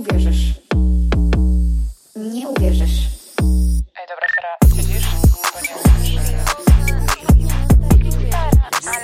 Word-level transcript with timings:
uwierzysz. 0.00 0.54
Nie 2.16 2.48
uwierzysz. 2.48 3.08
Ej, 3.96 4.06
dobra, 4.08 4.26
Sara, 4.34 4.76
siedzisz? 4.76 5.06
Bo 5.52 5.60
nie 5.60 5.74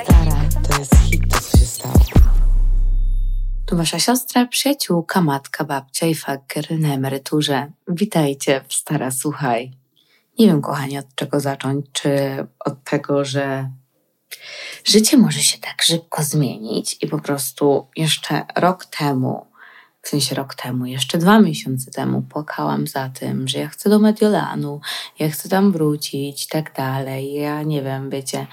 Stara, 0.04 0.48
to 0.68 0.78
jest 0.78 0.96
hit, 0.96 1.32
to 1.32 1.40
co 1.40 1.58
się 1.58 1.64
stało. 1.66 1.94
Tu 3.66 3.76
wasza 3.76 3.98
siostra, 3.98 4.46
przyjaciółka, 4.46 5.20
matka, 5.20 5.64
babcia 5.64 6.06
i 6.06 6.14
faker 6.14 6.78
na 6.78 6.94
emeryturze. 6.94 7.72
Witajcie 7.88 8.64
w 8.68 8.74
Stara 8.74 9.10
Słuchaj. 9.10 9.72
Nie 10.38 10.46
wiem, 10.46 10.62
kochani, 10.62 10.98
od 10.98 11.14
czego 11.14 11.40
zacząć. 11.40 11.86
Czy 11.92 12.10
od 12.64 12.84
tego, 12.84 13.24
że 13.24 13.70
życie 14.84 15.16
może 15.16 15.40
się 15.40 15.58
tak 15.58 15.82
szybko 15.82 16.22
zmienić 16.22 16.96
i 17.02 17.06
po 17.06 17.18
prostu 17.18 17.86
jeszcze 17.96 18.46
rok 18.56 18.84
temu, 18.86 19.46
w 20.06 20.08
sensie 20.08 20.34
rok 20.34 20.54
temu, 20.54 20.86
jeszcze 20.86 21.18
dwa 21.18 21.40
miesiące 21.40 21.90
temu 21.90 22.22
płakałam 22.22 22.86
za 22.86 23.08
tym, 23.08 23.48
że 23.48 23.58
ja 23.58 23.68
chcę 23.68 23.90
do 23.90 23.98
Mediolanu, 23.98 24.80
ja 25.18 25.30
chcę 25.30 25.48
tam 25.48 25.72
wrócić 25.72 26.44
i 26.44 26.48
tak 26.48 26.74
dalej. 26.74 27.32
Ja 27.32 27.62
nie 27.62 27.82
wiem, 27.82 28.10
wiecie, 28.10 28.46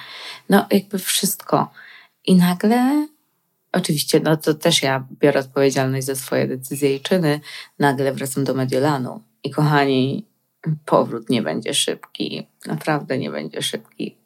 no 0.49 0.65
jakby 0.71 0.99
wszystko. 0.99 1.71
I 2.25 2.35
nagle 2.35 3.07
Oczywiście, 3.71 4.19
no 4.19 4.37
to 4.37 4.53
też 4.53 4.83
ja 4.83 5.07
biorę 5.19 5.39
odpowiedzialność 5.39 6.05
za 6.05 6.15
swoje 6.15 6.47
decyzje 6.47 6.95
i 6.95 6.99
czyny. 6.99 7.39
Nagle 7.79 8.13
wracam 8.13 8.43
do 8.43 8.53
Mediolanu. 8.53 9.21
I 9.43 9.51
kochani, 9.51 10.25
powrót 10.85 11.29
nie 11.29 11.41
będzie 11.41 11.73
szybki. 11.73 12.47
Naprawdę 12.65 13.17
nie 13.17 13.29
będzie 13.29 13.61
szybki. 13.61 14.17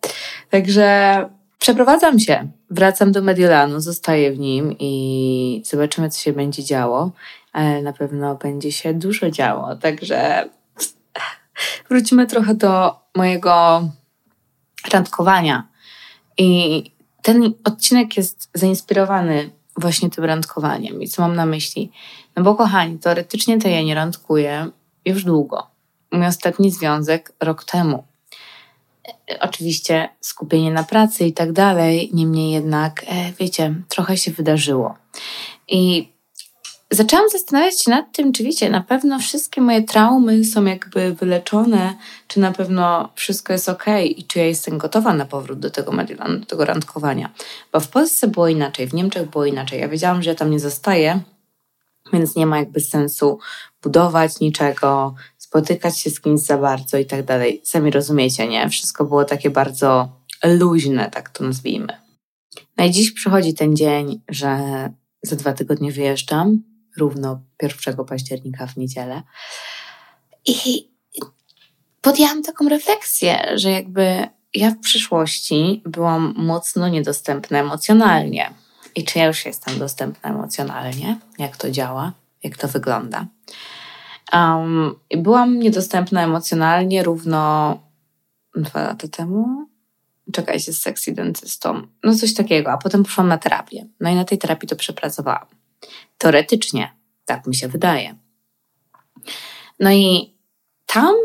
Także 0.49 1.29
przeprowadzam 1.59 2.19
się. 2.19 2.47
Wracam 2.69 3.11
do 3.11 3.21
Mediolanu, 3.21 3.79
zostaję 3.79 4.31
w 4.31 4.39
nim 4.39 4.75
i 4.79 5.63
zobaczymy, 5.65 6.09
co 6.09 6.19
się 6.19 6.33
będzie 6.33 6.63
działo. 6.63 7.11
Ale 7.53 7.81
na 7.81 7.93
pewno 7.93 8.35
będzie 8.35 8.71
się 8.71 8.93
dużo 8.93 9.31
działo. 9.31 9.75
Także 9.75 10.49
wrócimy 11.89 12.27
trochę 12.27 12.55
do 12.55 12.95
mojego 13.15 13.81
randkowania. 14.93 15.67
I 16.37 16.83
ten 17.21 17.53
odcinek 17.63 18.17
jest 18.17 18.49
zainspirowany 18.53 19.49
właśnie 19.77 20.09
tym 20.09 20.23
randkowaniem. 20.23 21.01
I 21.01 21.07
co 21.07 21.21
mam 21.21 21.35
na 21.35 21.45
myśli? 21.45 21.91
No 22.35 22.43
bo 22.43 22.55
kochani, 22.55 22.99
teoretycznie 22.99 23.59
to 23.59 23.67
ja 23.67 23.81
nie 23.83 23.95
randkuję 23.95 24.69
już 25.05 25.23
długo. 25.23 25.67
Mój 26.11 26.27
ostatni 26.27 26.71
związek 26.71 27.33
rok 27.39 27.63
temu. 27.63 28.03
Oczywiście 29.39 30.09
skupienie 30.21 30.71
na 30.71 30.83
pracy 30.83 31.25
i 31.25 31.33
tak 31.33 31.51
dalej, 31.51 32.09
niemniej 32.13 32.51
jednak, 32.51 33.05
e, 33.07 33.31
wiecie, 33.39 33.75
trochę 33.89 34.17
się 34.17 34.31
wydarzyło. 34.31 34.95
I 35.67 36.09
zaczęłam 36.91 37.29
zastanawiać 37.29 37.81
się 37.81 37.91
nad 37.91 38.11
tym, 38.11 38.31
czy 38.33 38.43
wiecie, 38.43 38.69
na 38.69 38.81
pewno 38.81 39.19
wszystkie 39.19 39.61
moje 39.61 39.83
traumy 39.83 40.45
są 40.45 40.65
jakby 40.65 41.13
wyleczone, 41.13 41.95
czy 42.27 42.39
na 42.39 42.51
pewno 42.51 43.09
wszystko 43.15 43.53
jest 43.53 43.69
ok 43.69 43.85
i 44.03 44.25
czy 44.25 44.39
ja 44.39 44.45
jestem 44.45 44.77
gotowa 44.77 45.13
na 45.13 45.25
powrót 45.25 45.59
do 45.59 45.71
tego 45.71 45.91
do 46.39 46.45
tego 46.45 46.65
randkowania. 46.65 47.29
Bo 47.73 47.79
w 47.79 47.87
Polsce 47.87 48.27
było 48.27 48.47
inaczej, 48.47 48.87
w 48.87 48.93
Niemczech 48.93 49.29
było 49.29 49.45
inaczej. 49.45 49.79
Ja 49.79 49.87
wiedziałam, 49.87 50.23
że 50.23 50.29
ja 50.29 50.35
tam 50.35 50.51
nie 50.51 50.59
zostaję, 50.59 51.19
więc 52.13 52.35
nie 52.35 52.45
ma 52.45 52.57
jakby 52.57 52.79
sensu 52.79 53.39
budować 53.83 54.39
niczego, 54.39 55.15
spotykać 55.47 55.99
się 55.99 56.09
z 56.09 56.21
kimś 56.21 56.39
za 56.39 56.57
bardzo 56.57 56.97
i 56.97 57.05
tak 57.05 57.25
dalej. 57.25 57.61
Sami 57.63 57.91
rozumiecie, 57.91 58.47
nie? 58.47 58.69
Wszystko 58.69 59.05
było 59.05 59.25
takie 59.25 59.49
bardzo 59.49 60.09
luźne, 60.43 61.09
tak 61.11 61.29
to 61.29 61.43
nazwijmy. 61.43 62.01
No 62.77 62.85
i 62.85 62.91
dziś 62.91 63.11
przychodzi 63.11 63.53
ten 63.53 63.75
dzień, 63.75 64.21
że 64.29 64.59
za 65.23 65.35
dwa 65.35 65.53
tygodnie 65.53 65.91
wyjeżdżam, 65.91 66.63
równo 66.97 67.41
1 67.61 68.05
października 68.05 68.67
w 68.67 68.77
niedzielę. 68.77 69.23
I 70.45 70.89
podjęłam 72.01 72.43
taką 72.43 72.69
refleksję, 72.69 73.51
że 73.55 73.71
jakby 73.71 74.27
ja 74.53 74.71
w 74.71 74.79
przyszłości 74.79 75.81
byłam 75.85 76.33
mocno 76.37 76.87
niedostępna 76.87 77.59
emocjonalnie. 77.59 78.53
I 78.95 79.03
czy 79.03 79.19
ja 79.19 79.25
już 79.25 79.45
jestem 79.45 79.79
dostępna 79.79 80.29
emocjonalnie? 80.29 81.19
Jak 81.39 81.57
to 81.57 81.71
działa? 81.71 82.13
Jak 82.43 82.57
to 82.57 82.67
wygląda? 82.67 83.25
Um, 84.33 84.95
byłam 85.17 85.59
niedostępna 85.59 86.23
emocjonalnie 86.23 87.03
równo 87.03 87.79
dwa 88.55 88.81
lata 88.81 89.07
temu. 89.07 89.67
Czekajcie, 90.33 90.73
z 90.73 90.81
sexy 90.81 91.11
dentystą. 91.11 91.87
No 92.03 92.15
coś 92.15 92.33
takiego. 92.33 92.71
A 92.71 92.77
potem 92.77 93.03
poszłam 93.03 93.27
na 93.27 93.37
terapię. 93.37 93.85
No 93.99 94.09
i 94.09 94.15
na 94.15 94.25
tej 94.25 94.37
terapii 94.37 94.69
to 94.69 94.75
przepracowałam. 94.75 95.45
Teoretycznie. 96.17 96.91
Tak 97.25 97.47
mi 97.47 97.55
się 97.55 97.67
wydaje. 97.67 98.15
No 99.79 99.91
i 99.91 100.33
tam 100.85 101.15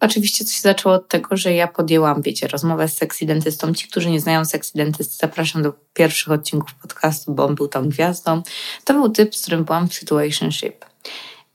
oczywiście 0.00 0.44
coś 0.44 0.54
się 0.54 0.60
zaczęło 0.60 0.94
od 0.94 1.08
tego, 1.08 1.36
że 1.36 1.52
ja 1.52 1.68
podjęłam, 1.68 2.22
wiecie, 2.22 2.48
rozmowę 2.48 2.88
z 2.88 2.96
sexy 2.96 3.26
dentystą. 3.26 3.74
Ci, 3.74 3.88
którzy 3.88 4.10
nie 4.10 4.20
znają 4.20 4.44
sexy 4.44 4.72
dentysty, 4.74 5.16
zapraszam 5.16 5.62
do 5.62 5.72
pierwszych 5.92 6.32
odcinków 6.32 6.74
podcastu, 6.74 7.34
bo 7.34 7.44
on 7.44 7.54
był 7.54 7.68
tam 7.68 7.88
gwiazdą. 7.88 8.42
To 8.84 8.94
był 8.94 9.08
typ, 9.08 9.36
z 9.36 9.42
którym 9.42 9.64
byłam 9.64 9.88
w 9.88 9.94
situationship. 9.94 10.84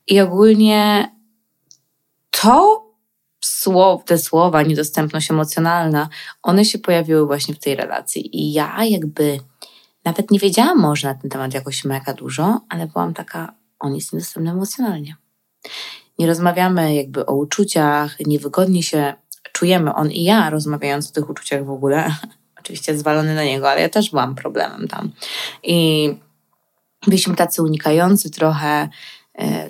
I 0.10 0.22
ogólnie 0.22 1.12
to 2.32 2.86
słow, 3.42 4.06
te 4.06 4.18
słowa, 4.18 4.62
niedostępność 4.62 5.32
emocjonalna, 5.32 6.10
one 6.42 6.66
się 6.66 6.80
pojawiły 6.80 7.26
właśnie 7.26 7.56
w 7.56 7.60
tej 7.60 7.76
relacji. 7.76 8.38
I 8.38 8.54
ja 8.54 8.86
jakby 8.86 9.40
nawet 10.06 10.32
nie 10.32 10.40
wiedziałam 10.40 10.80
może 10.80 11.08
na 11.08 11.16
ten 11.16 11.30
temat 11.30 11.54
jakoś 11.54 11.86
mega 11.86 12.14
dużo, 12.14 12.62
ale 12.70 12.88
byłam 12.88 13.14
taka, 13.14 13.54
on 13.80 13.96
jest 13.96 14.14
niedostępny 14.14 14.52
emocjonalnie. 14.52 15.16
Nie 16.20 16.28
rozmawiamy 16.28 16.96
jakby 16.96 17.26
o 17.26 17.36
uczuciach, 17.36 18.20
niewygodnie 18.20 18.84
się 18.84 19.14
czujemy, 19.54 19.94
on 19.94 20.12
i 20.12 20.24
ja, 20.24 20.50
rozmawiając 20.50 21.10
o 21.10 21.14
tych 21.14 21.30
uczuciach 21.30 21.66
w 21.66 21.70
ogóle. 21.70 22.16
Oczywiście 22.60 22.98
zwalony 22.98 23.36
na 23.36 23.44
niego, 23.44 23.70
ale 23.70 23.82
ja 23.82 23.90
też 23.90 24.10
byłam 24.10 24.36
problemem 24.36 24.88
tam. 24.88 25.12
I 25.64 26.10
byliśmy 27.08 27.36
tacy 27.36 27.64
unikający 27.64 28.30
trochę, 28.30 28.90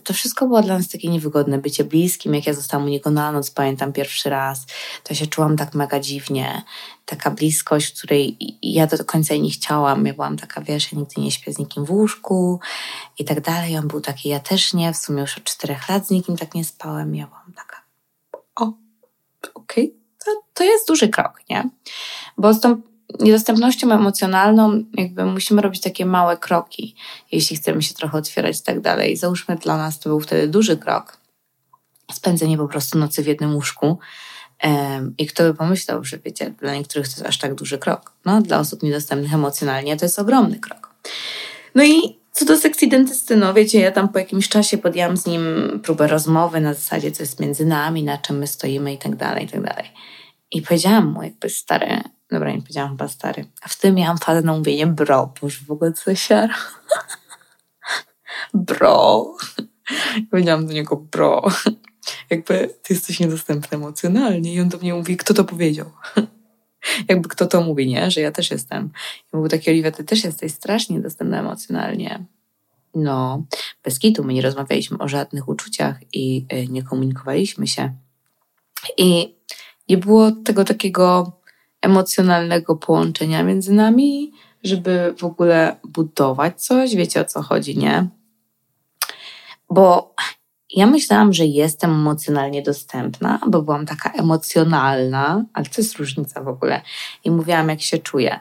to 0.04 0.14
wszystko 0.14 0.48
było 0.48 0.62
dla 0.62 0.78
nas 0.78 0.88
takie 0.90 1.10
niewygodne. 1.10 1.58
Bycie 1.58 1.84
bliskim, 1.84 2.36
jak 2.36 2.48
ja 2.48 2.54
zostałam 2.54 2.86
u 2.86 2.90
niego 2.90 3.12
na 3.12 3.32
noc, 3.32 3.52
pamiętam 3.52 3.94
pierwszy 3.94 4.30
raz, 4.30 4.66
to 5.04 5.14
się 5.14 5.28
czułam 5.28 5.58
tak 5.58 5.76
mega 5.76 6.00
dziwnie. 6.00 6.62
Taka 7.06 7.32
bliskość, 7.32 7.98
której 7.98 8.38
ja 8.62 8.88
do 8.88 9.06
końca 9.06 9.36
nie 9.36 9.50
chciałam. 9.50 10.06
Ja 10.06 10.14
byłam 10.14 10.38
taka, 10.38 10.62
wiesz, 10.62 10.92
ja 10.92 11.00
nigdy 11.00 11.22
nie 11.22 11.32
śpię 11.32 11.54
z 11.54 11.60
nikim 11.60 11.86
w 11.86 11.92
łóżku 11.92 12.60
i 13.20 13.26
tak 13.26 13.42
dalej. 13.42 13.78
On 13.78 13.88
był 13.88 14.02
taki, 14.02 14.30
ja 14.30 14.40
też 14.40 14.74
nie. 14.74 14.94
W 14.94 14.98
sumie 14.98 15.22
już 15.22 15.38
od 15.38 15.44
czterech 15.44 15.90
lat 15.90 16.08
z 16.08 16.10
nikim 16.10 16.38
tak 16.38 16.56
nie 16.56 16.66
spałem. 16.66 17.16
Ja 17.16 17.28
byłam 17.28 17.54
taka, 17.56 17.82
o, 18.56 18.74
okej, 19.54 19.86
okay. 19.86 19.92
to, 20.26 20.32
to 20.54 20.64
jest 20.64 20.88
duży 20.88 21.10
krok, 21.10 21.42
nie? 21.50 21.70
Bo 22.38 22.54
z 22.54 22.60
tą 22.60 22.82
niedostępnością 23.20 23.92
emocjonalną 23.92 24.84
jakby 24.94 25.26
musimy 25.26 25.62
robić 25.62 25.82
takie 25.82 26.06
małe 26.06 26.38
kroki, 26.38 26.96
jeśli 27.32 27.58
chcemy 27.58 27.82
się 27.82 27.94
trochę 27.94 28.18
otwierać 28.18 28.60
i 28.60 28.64
tak 28.64 28.82
dalej. 28.82 29.18
Załóżmy 29.18 29.56
dla 29.56 29.78
nas 29.78 30.00
to 30.00 30.10
był 30.10 30.20
wtedy 30.20 30.48
duży 30.48 30.78
krok. 30.78 31.18
Spędzenie 32.12 32.58
po 32.58 32.68
prostu 32.68 32.98
nocy 32.98 33.24
w 33.24 33.28
jednym 33.28 33.56
łóżku. 33.56 33.98
I 35.18 35.28
kto 35.28 35.44
by 35.44 35.54
pomyślał, 35.54 36.04
że 36.04 36.18
wiecie, 36.18 36.50
dla 36.50 36.76
niektórych 36.76 37.08
to 37.08 37.12
jest 37.12 37.26
aż 37.26 37.38
tak 37.38 37.56
duży 37.56 37.78
krok. 37.78 38.14
No, 38.26 38.42
dla 38.42 38.60
osób 38.60 38.84
niedostępnych 38.84 39.34
emocjonalnie 39.34 39.98
to 39.98 40.06
jest 40.06 40.20
ogromny 40.20 40.60
krok. 40.60 40.94
No 41.76 41.84
i 41.84 42.20
co 42.32 42.46
do 42.46 42.58
sekcji 42.58 42.90
dentysty, 42.90 43.38
no 43.38 43.54
wiecie, 43.54 43.80
ja 43.80 43.92
tam 43.92 44.10
po 44.10 44.20
jakimś 44.20 44.50
czasie 44.50 44.78
podjęłam 44.78 45.18
z 45.18 45.26
nim 45.26 45.44
próbę 45.84 46.08
rozmowy 46.08 46.62
na 46.62 46.74
zasadzie, 46.74 47.12
co 47.12 47.24
jest 47.24 47.40
między 47.40 47.66
nami, 47.66 48.04
na 48.04 48.18
czym 48.18 48.38
my 48.38 48.48
stoimy 48.48 48.94
i 48.94 48.98
tak 48.98 49.16
dalej, 49.16 49.46
i 49.46 49.48
tak 49.48 49.62
dalej. 49.62 49.86
I 50.52 50.62
powiedziałam 50.62 51.12
mu 51.12 51.24
jakby, 51.24 51.50
stary, 51.50 52.02
Dobra, 52.32 52.52
nie 52.52 52.62
powiedziałam 52.62 52.92
chyba 52.92 53.08
stary. 53.08 53.46
A 53.62 53.68
w 53.68 53.78
tym 53.78 53.96
miałam 53.96 54.18
fazę 54.18 54.42
na 54.42 54.58
mówienie 54.58 54.88
bro, 54.88 55.26
bo 55.26 55.48
już 55.48 55.66
w 55.66 55.72
ogóle 55.72 55.94
co 55.94 56.16
się 56.16 56.50
Bro. 58.54 59.36
Powiedziałam 60.32 60.68
do 60.68 60.74
niego 60.74 60.96
bro. 60.96 61.44
Jakby 62.30 62.76
ty 62.84 62.94
jesteś 62.94 63.20
niedostępny 63.20 63.78
emocjonalnie. 63.78 64.54
I 64.54 64.62
on 64.62 64.70
do 64.70 64.78
mnie 64.78 64.94
mówi, 64.94 65.18
kto 65.18 65.34
to 65.34 65.44
powiedział? 65.44 65.92
Jakby 67.10 67.30
kto 67.30 67.48
to 67.48 67.62
mówi, 67.62 67.88
nie? 67.88 68.12
Że 68.12 68.22
ja 68.22 68.32
też 68.32 68.52
jestem. 68.52 68.92
I 69.28 69.38
był 69.38 69.48
taki, 69.48 69.70
Oliwia, 69.70 69.92
ty 69.92 70.04
też 70.04 70.24
jesteś 70.24 70.52
strasznie 70.52 70.96
niedostępna 70.96 71.40
emocjonalnie. 71.40 72.26
No, 72.96 73.44
bez 73.84 74.00
kitu, 74.00 74.24
my 74.24 74.34
nie 74.34 74.42
rozmawialiśmy 74.42 74.98
o 74.98 75.08
żadnych 75.08 75.48
uczuciach 75.48 75.98
i 76.14 76.46
nie 76.70 76.84
komunikowaliśmy 76.84 77.68
się. 77.68 77.94
I 78.98 79.36
nie 79.90 79.98
było 79.98 80.32
tego 80.32 80.66
takiego 80.66 81.39
emocjonalnego 81.82 82.76
połączenia 82.76 83.44
między 83.44 83.74
nami, 83.74 84.32
żeby 84.64 85.16
w 85.18 85.24
ogóle 85.24 85.76
budować 85.84 86.62
coś. 86.62 86.96
Wiecie 86.96 87.22
o 87.22 87.26
co 87.26 87.42
chodzi, 87.42 87.78
nie? 87.78 88.08
Bo 89.70 90.16
ja 90.76 90.88
myślałam, 90.88 91.34
że 91.34 91.46
jestem 91.46 91.92
emocjonalnie 91.92 92.62
dostępna, 92.62 93.40
bo 93.48 93.62
byłam 93.62 93.86
taka 93.86 94.12
emocjonalna, 94.12 95.46
ale 95.54 95.66
to 95.66 95.82
jest 95.82 95.98
różnica 95.98 96.44
w 96.44 96.48
ogóle. 96.48 96.82
I 97.24 97.32
mówiłam, 97.32 97.70
jak 97.70 97.82
się 97.82 97.98
czuję. 97.98 98.40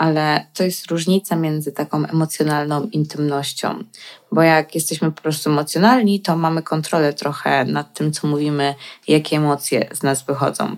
ale 0.00 0.46
to 0.54 0.64
jest 0.64 0.90
różnica 0.90 1.36
między 1.36 1.72
taką 1.72 2.06
emocjonalną 2.06 2.88
intymnością. 2.92 3.84
Bo 4.32 4.42
jak 4.42 4.74
jesteśmy 4.74 5.12
po 5.12 5.22
prostu 5.22 5.50
emocjonalni, 5.50 6.20
to 6.20 6.36
mamy 6.36 6.62
kontrolę 6.62 7.12
trochę 7.12 7.64
nad 7.64 7.94
tym, 7.94 8.12
co 8.12 8.26
mówimy, 8.26 8.74
jakie 9.08 9.36
emocje 9.36 9.88
z 9.92 10.02
nas 10.02 10.22
wychodzą. 10.22 10.76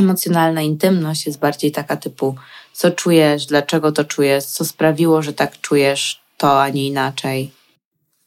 Emocjonalna 0.00 0.62
intymność 0.62 1.26
jest 1.26 1.38
bardziej 1.38 1.72
taka 1.72 1.96
typu, 1.96 2.34
co 2.72 2.90
czujesz, 2.90 3.46
dlaczego 3.46 3.92
to 3.92 4.04
czujesz, 4.04 4.44
co 4.44 4.64
sprawiło, 4.64 5.22
że 5.22 5.32
tak 5.32 5.60
czujesz 5.60 6.20
to, 6.36 6.62
a 6.62 6.68
nie 6.68 6.86
inaczej. 6.86 7.50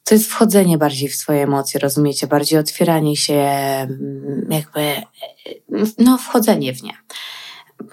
To 0.04 0.16
jest 0.16 0.30
wchodzenie 0.30 0.78
bardziej 0.78 1.10
w 1.10 1.16
swoje 1.16 1.44
emocje, 1.44 1.80
rozumiecie? 1.80 2.28
Bardziej 2.28 2.60
otwieranie 2.60 3.18
się, 3.18 3.34
mm, 3.34 4.48
jakby, 4.50 4.94
no, 5.98 6.18
wchodzenie 6.18 6.74
w 6.74 6.84
nie. 6.84 6.94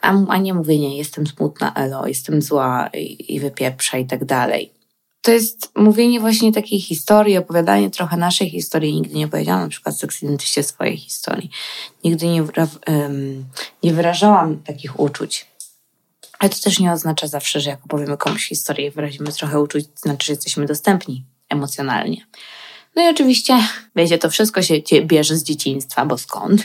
A, 0.02 0.26
a 0.28 0.38
nie 0.38 0.54
mówienie, 0.54 0.96
jestem 0.96 1.26
smutna, 1.26 1.74
elo, 1.74 2.06
jestem 2.06 2.42
zła 2.42 2.90
i, 2.94 3.34
i 3.34 3.40
wypieprza 3.40 3.98
i 3.98 4.06
tak 4.06 4.24
dalej. 4.24 4.77
To 5.28 5.32
jest 5.32 5.72
mówienie 5.76 6.20
właśnie 6.20 6.52
takiej 6.52 6.80
historii, 6.80 7.38
opowiadanie 7.38 7.90
trochę 7.90 8.16
naszej 8.16 8.50
historii. 8.50 8.94
Nigdy 8.94 9.14
nie 9.14 9.28
powiedziałam 9.28 9.62
na 9.62 9.68
przykład 9.68 9.98
seksydentyście 9.98 10.62
swojej 10.62 10.96
historii. 10.96 11.50
Nigdy 12.04 12.26
nie, 12.26 12.44
nie 13.82 13.92
wyrażałam 13.92 14.62
takich 14.62 15.00
uczuć. 15.00 15.46
Ale 16.38 16.50
to 16.50 16.56
też 16.60 16.78
nie 16.78 16.92
oznacza 16.92 17.26
zawsze, 17.26 17.60
że 17.60 17.70
jak 17.70 17.84
opowiemy 17.84 18.16
komuś 18.16 18.48
historię 18.48 18.86
i 18.86 18.90
wyrazimy 18.90 19.32
trochę 19.32 19.60
uczuć, 19.60 19.86
to 19.86 20.00
znaczy, 20.00 20.26
że 20.26 20.32
jesteśmy 20.32 20.66
dostępni 20.66 21.24
emocjonalnie. 21.48 22.26
No 22.96 23.02
i 23.02 23.08
oczywiście, 23.08 23.58
wiecie, 23.96 24.18
to 24.18 24.30
wszystko 24.30 24.62
się 24.62 24.74
bierze 25.04 25.36
z 25.36 25.42
dzieciństwa, 25.42 26.06
bo 26.06 26.18
skąd? 26.18 26.64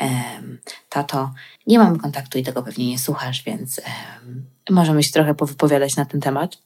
Um, 0.00 0.58
tato, 0.88 1.32
nie 1.66 1.78
mamy 1.78 1.98
kontaktu 1.98 2.38
i 2.38 2.42
tego 2.42 2.62
pewnie 2.62 2.86
nie 2.86 2.98
słuchasz, 2.98 3.42
więc 3.42 3.80
możemy 4.70 5.02
się 5.02 5.12
trochę 5.12 5.34
powypowiadać 5.34 5.96
na 5.96 6.04
ten 6.04 6.20
temat. 6.20 6.58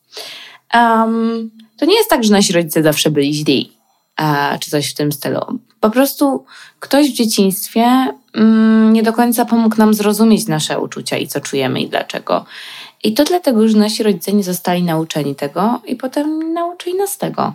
Um, 0.75 1.51
to 1.77 1.87
nie 1.87 1.97
jest 1.97 2.11
tak, 2.11 2.25
że 2.25 2.33
nasi 2.33 2.53
rodzice 2.53 2.83
zawsze 2.83 3.11
byli 3.11 3.35
źli, 3.35 3.73
uh, 4.21 4.59
czy 4.61 4.71
coś 4.71 4.91
w 4.91 4.95
tym 4.95 5.13
stylu. 5.13 5.41
Po 5.81 5.91
prostu 5.91 6.45
ktoś 6.81 7.11
w 7.11 7.15
dzieciństwie 7.15 8.13
um, 8.35 8.93
nie 8.93 9.03
do 9.03 9.13
końca 9.13 9.45
pomógł 9.45 9.77
nam 9.77 9.95
zrozumieć 9.95 10.47
nasze 10.47 10.81
uczucia 10.81 11.17
i 11.17 11.27
co 11.27 11.41
czujemy 11.41 11.81
i 11.81 11.89
dlaczego. 11.89 12.45
I 13.05 13.15
to 13.15 13.25
dlatego, 13.25 13.69
że 13.69 13.79
nasi 13.79 14.03
rodzice 14.03 14.33
nie 14.33 14.45
zostali 14.45 14.83
nauczeni 14.83 15.35
tego 15.35 15.81
i 15.87 15.97
potem 15.97 16.53
nauczyli 16.53 16.97
nas 16.97 17.19
tego 17.19 17.55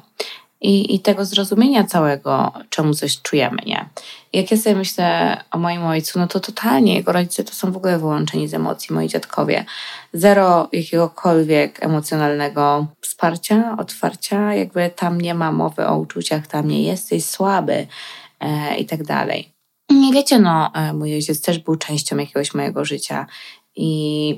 i, 0.61 0.95
i 0.95 0.99
tego 0.99 1.25
zrozumienia 1.25 1.83
całego, 1.83 2.51
czemu 2.69 2.93
coś 2.93 3.21
czujemy, 3.21 3.57
nie? 3.65 3.89
Jak 4.33 4.51
ja 4.51 4.57
sobie 4.57 4.75
myślę 4.75 5.37
o 5.51 5.57
moim 5.57 5.83
ojcu, 5.83 6.19
no 6.19 6.27
to 6.27 6.39
totalnie 6.39 6.95
jego 6.95 7.11
rodzice 7.11 7.43
to 7.43 7.53
są 7.53 7.71
w 7.71 7.77
ogóle 7.77 7.99
wyłączeni 7.99 8.47
z 8.47 8.53
emocji, 8.53 8.95
moi 8.95 9.07
dziadkowie. 9.07 9.65
Zero 10.13 10.69
jakiegokolwiek 10.71 11.83
emocjonalnego 11.83 12.87
wsparcia, 13.01 13.75
otwarcia, 13.79 14.53
jakby 14.53 14.91
tam 14.95 15.21
nie 15.21 15.33
ma 15.33 15.51
mowy 15.51 15.87
o 15.87 15.97
uczuciach, 15.97 16.47
tam 16.47 16.67
nie 16.67 16.83
jesteś 16.83 17.25
słaby 17.25 17.87
e, 18.39 18.77
i 18.77 18.85
tak 18.85 19.03
dalej. 19.03 19.51
Nie 19.89 20.13
wiecie, 20.13 20.39
no, 20.39 20.71
e, 20.73 20.93
mój 20.93 21.13
ojciec 21.13 21.41
też 21.41 21.59
był 21.59 21.75
częścią 21.75 22.17
jakiegoś 22.17 22.53
mojego 22.53 22.85
życia 22.85 23.25
i, 23.75 24.29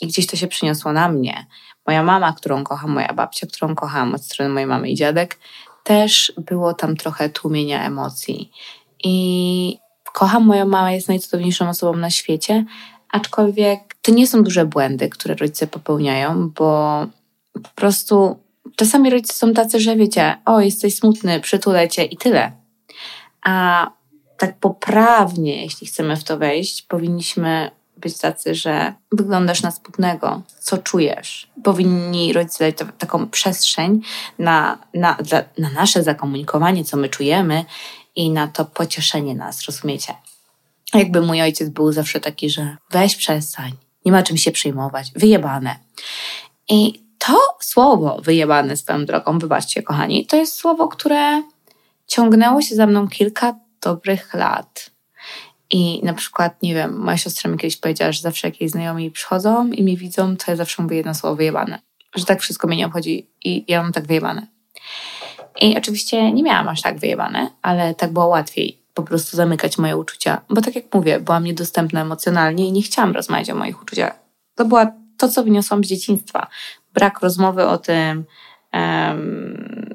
i 0.00 0.06
gdzieś 0.06 0.26
to 0.26 0.36
się 0.36 0.48
przyniosło 0.48 0.92
na 0.92 1.08
mnie. 1.08 1.46
Moja 1.86 2.02
mama, 2.02 2.32
którą 2.32 2.64
kocham, 2.64 2.90
moja 2.90 3.12
babcia, 3.12 3.46
którą 3.46 3.74
kocham 3.74 4.14
od 4.14 4.24
strony 4.24 4.50
mojej 4.50 4.66
mamy 4.66 4.90
i 4.90 4.94
dziadek, 4.94 5.38
też 5.84 6.32
było 6.38 6.74
tam 6.74 6.96
trochę 6.96 7.28
tłumienia 7.28 7.86
emocji. 7.86 8.52
I 9.04 9.78
kocham 10.12 10.46
moją 10.46 10.66
mamę, 10.66 10.94
jest 10.94 11.08
najcudowniejszą 11.08 11.68
osobą 11.68 11.96
na 11.98 12.10
świecie, 12.10 12.64
aczkolwiek 13.08 13.94
to 14.02 14.12
nie 14.12 14.26
są 14.26 14.42
duże 14.42 14.66
błędy, 14.66 15.08
które 15.08 15.34
rodzice 15.34 15.66
popełniają, 15.66 16.50
bo 16.50 17.00
po 17.52 17.70
prostu 17.74 18.38
czasami 18.76 19.10
rodzice 19.10 19.34
są 19.34 19.52
tacy, 19.52 19.80
że 19.80 19.96
wiecie, 19.96 20.36
o, 20.44 20.60
jesteś 20.60 20.96
smutny, 20.96 21.40
przytulę 21.40 21.88
cię 21.88 22.04
i 22.04 22.16
tyle. 22.16 22.52
A 23.44 23.86
tak 24.38 24.58
poprawnie, 24.58 25.62
jeśli 25.62 25.86
chcemy 25.86 26.16
w 26.16 26.24
to 26.24 26.38
wejść, 26.38 26.82
powinniśmy 26.82 27.70
być 28.02 28.18
tacy, 28.18 28.54
że 28.54 28.94
wyglądasz 29.12 29.62
na 29.62 29.70
smutnego, 29.70 30.42
co 30.58 30.78
czujesz. 30.78 31.50
Powinni 31.64 32.32
rodzice 32.32 32.72
dać 32.72 32.88
taką 32.98 33.28
przestrzeń 33.28 34.00
na, 34.38 34.78
na, 34.94 35.14
dla, 35.14 35.42
na 35.58 35.70
nasze 35.70 36.02
zakomunikowanie, 36.02 36.84
co 36.84 36.96
my 36.96 37.08
czujemy 37.08 37.64
i 38.16 38.30
na 38.30 38.48
to 38.48 38.64
pocieszenie 38.64 39.34
nas, 39.34 39.64
rozumiecie? 39.66 40.14
Jakby 40.94 41.20
mój 41.20 41.42
ojciec 41.42 41.68
był 41.68 41.92
zawsze 41.92 42.20
taki, 42.20 42.50
że 42.50 42.76
weź 42.90 43.16
przestań, 43.16 43.72
nie 44.04 44.12
ma 44.12 44.22
czym 44.22 44.36
się 44.36 44.50
przejmować, 44.50 45.12
wyjebane. 45.16 45.76
I 46.68 47.02
to 47.18 47.40
słowo 47.60 48.20
wyjebane 48.22 48.76
swoją 48.76 49.04
drogą, 49.04 49.38
wybaczcie 49.38 49.82
kochani, 49.82 50.26
to 50.26 50.36
jest 50.36 50.54
słowo, 50.54 50.88
które 50.88 51.42
ciągnęło 52.06 52.62
się 52.62 52.74
za 52.74 52.86
mną 52.86 53.08
kilka 53.08 53.54
dobrych 53.80 54.34
lat. 54.34 54.90
I 55.72 56.00
na 56.04 56.14
przykład, 56.14 56.62
nie 56.62 56.74
wiem, 56.74 56.98
moja 56.98 57.16
siostra 57.16 57.50
mi 57.50 57.58
kiedyś 57.58 57.76
powiedziała, 57.76 58.12
że 58.12 58.20
zawsze 58.20 58.48
jak 58.48 58.60
jej 58.60 58.70
znajomi 58.70 59.10
przychodzą 59.10 59.70
i 59.70 59.82
mnie 59.82 59.96
widzą, 59.96 60.36
to 60.36 60.44
ja 60.50 60.56
zawsze 60.56 60.82
mówię 60.82 60.96
jedno 60.96 61.14
słowo 61.14 61.36
wyjebane. 61.36 61.78
Że 62.14 62.24
tak 62.24 62.40
wszystko 62.40 62.68
mnie 62.68 62.76
nie 62.76 62.86
obchodzi 62.86 63.30
i 63.44 63.64
ja 63.68 63.82
mam 63.82 63.92
tak 63.92 64.06
wyjebane. 64.06 64.46
I 65.60 65.78
oczywiście 65.78 66.32
nie 66.32 66.42
miałam 66.42 66.68
aż 66.68 66.82
tak 66.82 66.98
wyjebane, 66.98 67.50
ale 67.62 67.94
tak 67.94 68.12
było 68.12 68.26
łatwiej 68.26 68.82
po 68.94 69.02
prostu 69.02 69.36
zamykać 69.36 69.78
moje 69.78 69.96
uczucia. 69.96 70.40
Bo 70.50 70.60
tak 70.60 70.74
jak 70.74 70.94
mówię, 70.94 71.20
byłam 71.20 71.44
niedostępna 71.44 72.00
emocjonalnie 72.00 72.68
i 72.68 72.72
nie 72.72 72.82
chciałam 72.82 73.12
rozmawiać 73.12 73.50
o 73.50 73.54
moich 73.54 73.82
uczuciach. 73.82 74.18
To 74.54 74.64
była 74.64 74.92
to, 75.18 75.28
co 75.28 75.44
wyniosłam 75.44 75.84
z 75.84 75.88
dzieciństwa. 75.88 76.46
Brak 76.94 77.20
rozmowy 77.20 77.66
o 77.66 77.78
tym, 77.78 78.24
um, 78.72 79.91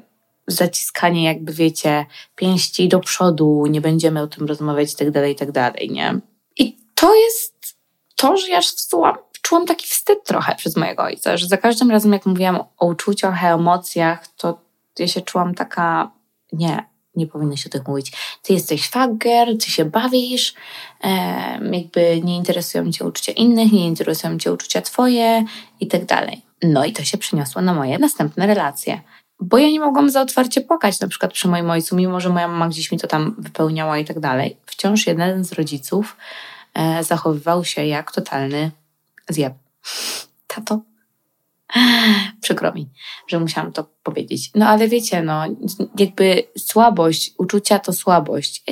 zaciskanie 0.48 1.24
jakby, 1.24 1.52
wiecie, 1.52 2.06
pięści 2.36 2.88
do 2.88 3.00
przodu, 3.00 3.64
nie 3.70 3.80
będziemy 3.80 4.22
o 4.22 4.26
tym 4.26 4.46
rozmawiać 4.46 4.92
i 4.92 4.96
tak 4.96 5.10
dalej, 5.10 5.32
i 5.32 5.36
tak 5.36 5.52
dalej, 5.52 5.90
nie? 5.90 6.20
I 6.56 6.76
to 6.94 7.14
jest 7.14 7.76
to, 8.16 8.36
że 8.36 8.48
ja 8.48 8.60
czułam, 8.90 9.16
czułam 9.42 9.66
taki 9.66 9.86
wstyd 9.86 10.24
trochę 10.24 10.54
przez 10.54 10.76
mojego 10.76 11.02
ojca, 11.02 11.36
że 11.36 11.46
za 11.46 11.56
każdym 11.56 11.90
razem, 11.90 12.12
jak 12.12 12.26
mówiłam 12.26 12.60
o 12.78 12.86
uczuciach, 12.86 13.44
o 13.44 13.46
emocjach, 13.46 14.28
to 14.28 14.60
ja 14.98 15.08
się 15.08 15.20
czułam 15.20 15.54
taka, 15.54 16.10
nie, 16.52 16.84
nie 17.14 17.26
powinno 17.26 17.56
się 17.56 17.70
o 17.70 17.72
tym 17.72 17.82
mówić. 17.86 18.12
Ty 18.42 18.52
jesteś 18.52 18.88
fager, 18.88 19.58
ty 19.58 19.70
się 19.70 19.84
bawisz, 19.84 20.54
jakby 21.72 22.20
nie 22.24 22.36
interesują 22.36 22.92
cię 22.92 23.04
uczucia 23.04 23.32
innych, 23.32 23.72
nie 23.72 23.86
interesują 23.86 24.38
cię 24.38 24.52
uczucia 24.52 24.82
twoje 24.82 25.44
i 25.80 25.86
tak 25.86 26.04
dalej. 26.04 26.42
No 26.62 26.84
i 26.84 26.92
to 26.92 27.04
się 27.04 27.18
przeniosło 27.18 27.62
na 27.62 27.74
moje 27.74 27.98
następne 27.98 28.46
relacje. 28.46 29.00
Bo 29.40 29.58
ja 29.58 29.70
nie 29.70 29.80
mogłam 29.80 30.10
za 30.10 30.20
otwarcie 30.20 30.60
płakać, 30.60 31.00
na 31.00 31.08
przykład 31.08 31.32
przy 31.32 31.48
moim 31.48 31.70
ojcu, 31.70 31.96
mimo 31.96 32.20
że 32.20 32.28
moja 32.28 32.48
mama 32.48 32.68
gdzieś 32.68 32.92
mi 32.92 32.98
to 32.98 33.06
tam 33.06 33.34
wypełniała 33.38 33.98
i 33.98 34.04
tak 34.04 34.20
dalej. 34.20 34.56
Wciąż 34.66 35.06
jeden 35.06 35.44
z 35.44 35.52
rodziców 35.52 36.16
e, 36.74 37.04
zachowywał 37.04 37.64
się 37.64 37.86
jak 37.86 38.12
totalny 38.12 38.70
zjeb. 39.28 39.54
Tato, 40.46 40.80
Przykro 42.40 42.72
mi, 42.72 42.88
że 43.26 43.40
musiałam 43.40 43.72
to 43.72 43.86
powiedzieć. 44.02 44.50
No 44.54 44.68
ale 44.68 44.88
wiecie, 44.88 45.22
no 45.22 45.44
jakby 45.98 46.42
słabość, 46.58 47.34
uczucia 47.38 47.78
to 47.78 47.92
słabość. 47.92 48.62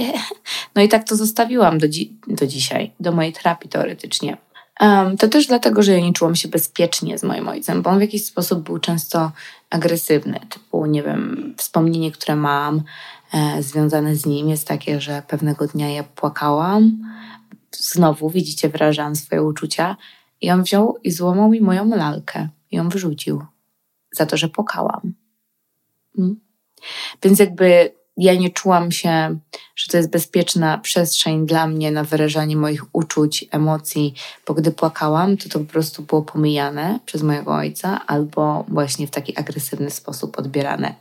No 0.75 0.83
i 0.83 0.88
tak 0.88 1.09
to 1.09 1.17
zostawiłam 1.17 1.79
do, 1.79 1.88
dzi 1.88 2.19
do 2.26 2.47
dzisiaj, 2.47 2.93
do 3.00 3.12
mojej 3.12 3.33
terapii 3.33 3.71
teoretycznie. 3.71 4.37
Um, 4.80 5.16
to 5.16 5.28
też 5.28 5.47
dlatego, 5.47 5.83
że 5.83 5.92
ja 5.92 6.00
nie 6.00 6.12
czułam 6.12 6.37
się 6.37 6.49
bezpiecznie 6.49 7.18
z 7.18 7.23
moim 7.23 7.49
ojcem, 7.49 7.83
bo 7.83 7.90
on 7.90 7.99
w 7.99 8.00
jakiś 8.00 8.26
sposób 8.26 8.61
był 8.61 8.78
często 8.78 9.33
agresywny. 9.71 10.40
Typu, 10.49 10.87
nie 10.87 11.02
wiem, 11.02 11.54
wspomnienie, 11.56 12.12
które 12.12 12.37
mam 12.37 12.83
e, 13.35 13.62
związane 13.62 14.16
z 14.16 14.26
nim 14.26 14.49
jest 14.49 14.68
takie, 14.68 15.00
że 15.00 15.23
pewnego 15.28 15.66
dnia 15.66 15.90
ja 15.90 16.02
płakałam. 16.04 16.99
Znowu, 17.73 18.30
widzicie, 18.30 18.68
wyrażałam 18.68 19.16
swoje 19.16 19.42
uczucia. 19.42 19.97
I 20.40 20.50
on 20.50 20.62
wziął 20.62 20.99
i 21.04 21.11
złamał 21.11 21.50
mi 21.50 21.61
moją 21.61 21.88
lalkę 21.88 22.49
i 22.71 22.76
ją 22.76 22.88
wyrzucił 22.88 23.45
za 24.12 24.26
to, 24.26 24.37
że 24.37 24.49
płakałam. 24.49 25.14
Hmm? 26.16 26.40
Więc 27.23 27.38
jakby 27.38 27.92
ja 28.16 28.35
nie 28.35 28.50
czułam 28.50 28.92
się, 28.92 29.38
że 29.76 29.90
to 29.90 29.97
jest 29.97 30.11
bezpieczna 30.11 30.78
przestrzeń 30.78 31.47
dla 31.47 31.66
mnie 31.66 31.90
na 31.90 32.04
wyrażanie 32.04 32.56
moich 32.56 32.85
uczuć, 32.92 33.45
emocji, 33.50 34.14
bo 34.47 34.54
gdy 34.54 34.71
płakałam, 34.71 35.37
to 35.37 35.49
to 35.49 35.59
po 35.59 35.64
prostu 35.64 36.02
było 36.02 36.23
pomijane 36.23 37.00
przez 37.06 37.23
mojego 37.23 37.54
ojca 37.54 38.06
albo 38.06 38.64
właśnie 38.68 39.06
w 39.06 39.11
taki 39.11 39.38
agresywny 39.38 39.90
sposób 39.90 40.38
odbierane. 40.38 40.95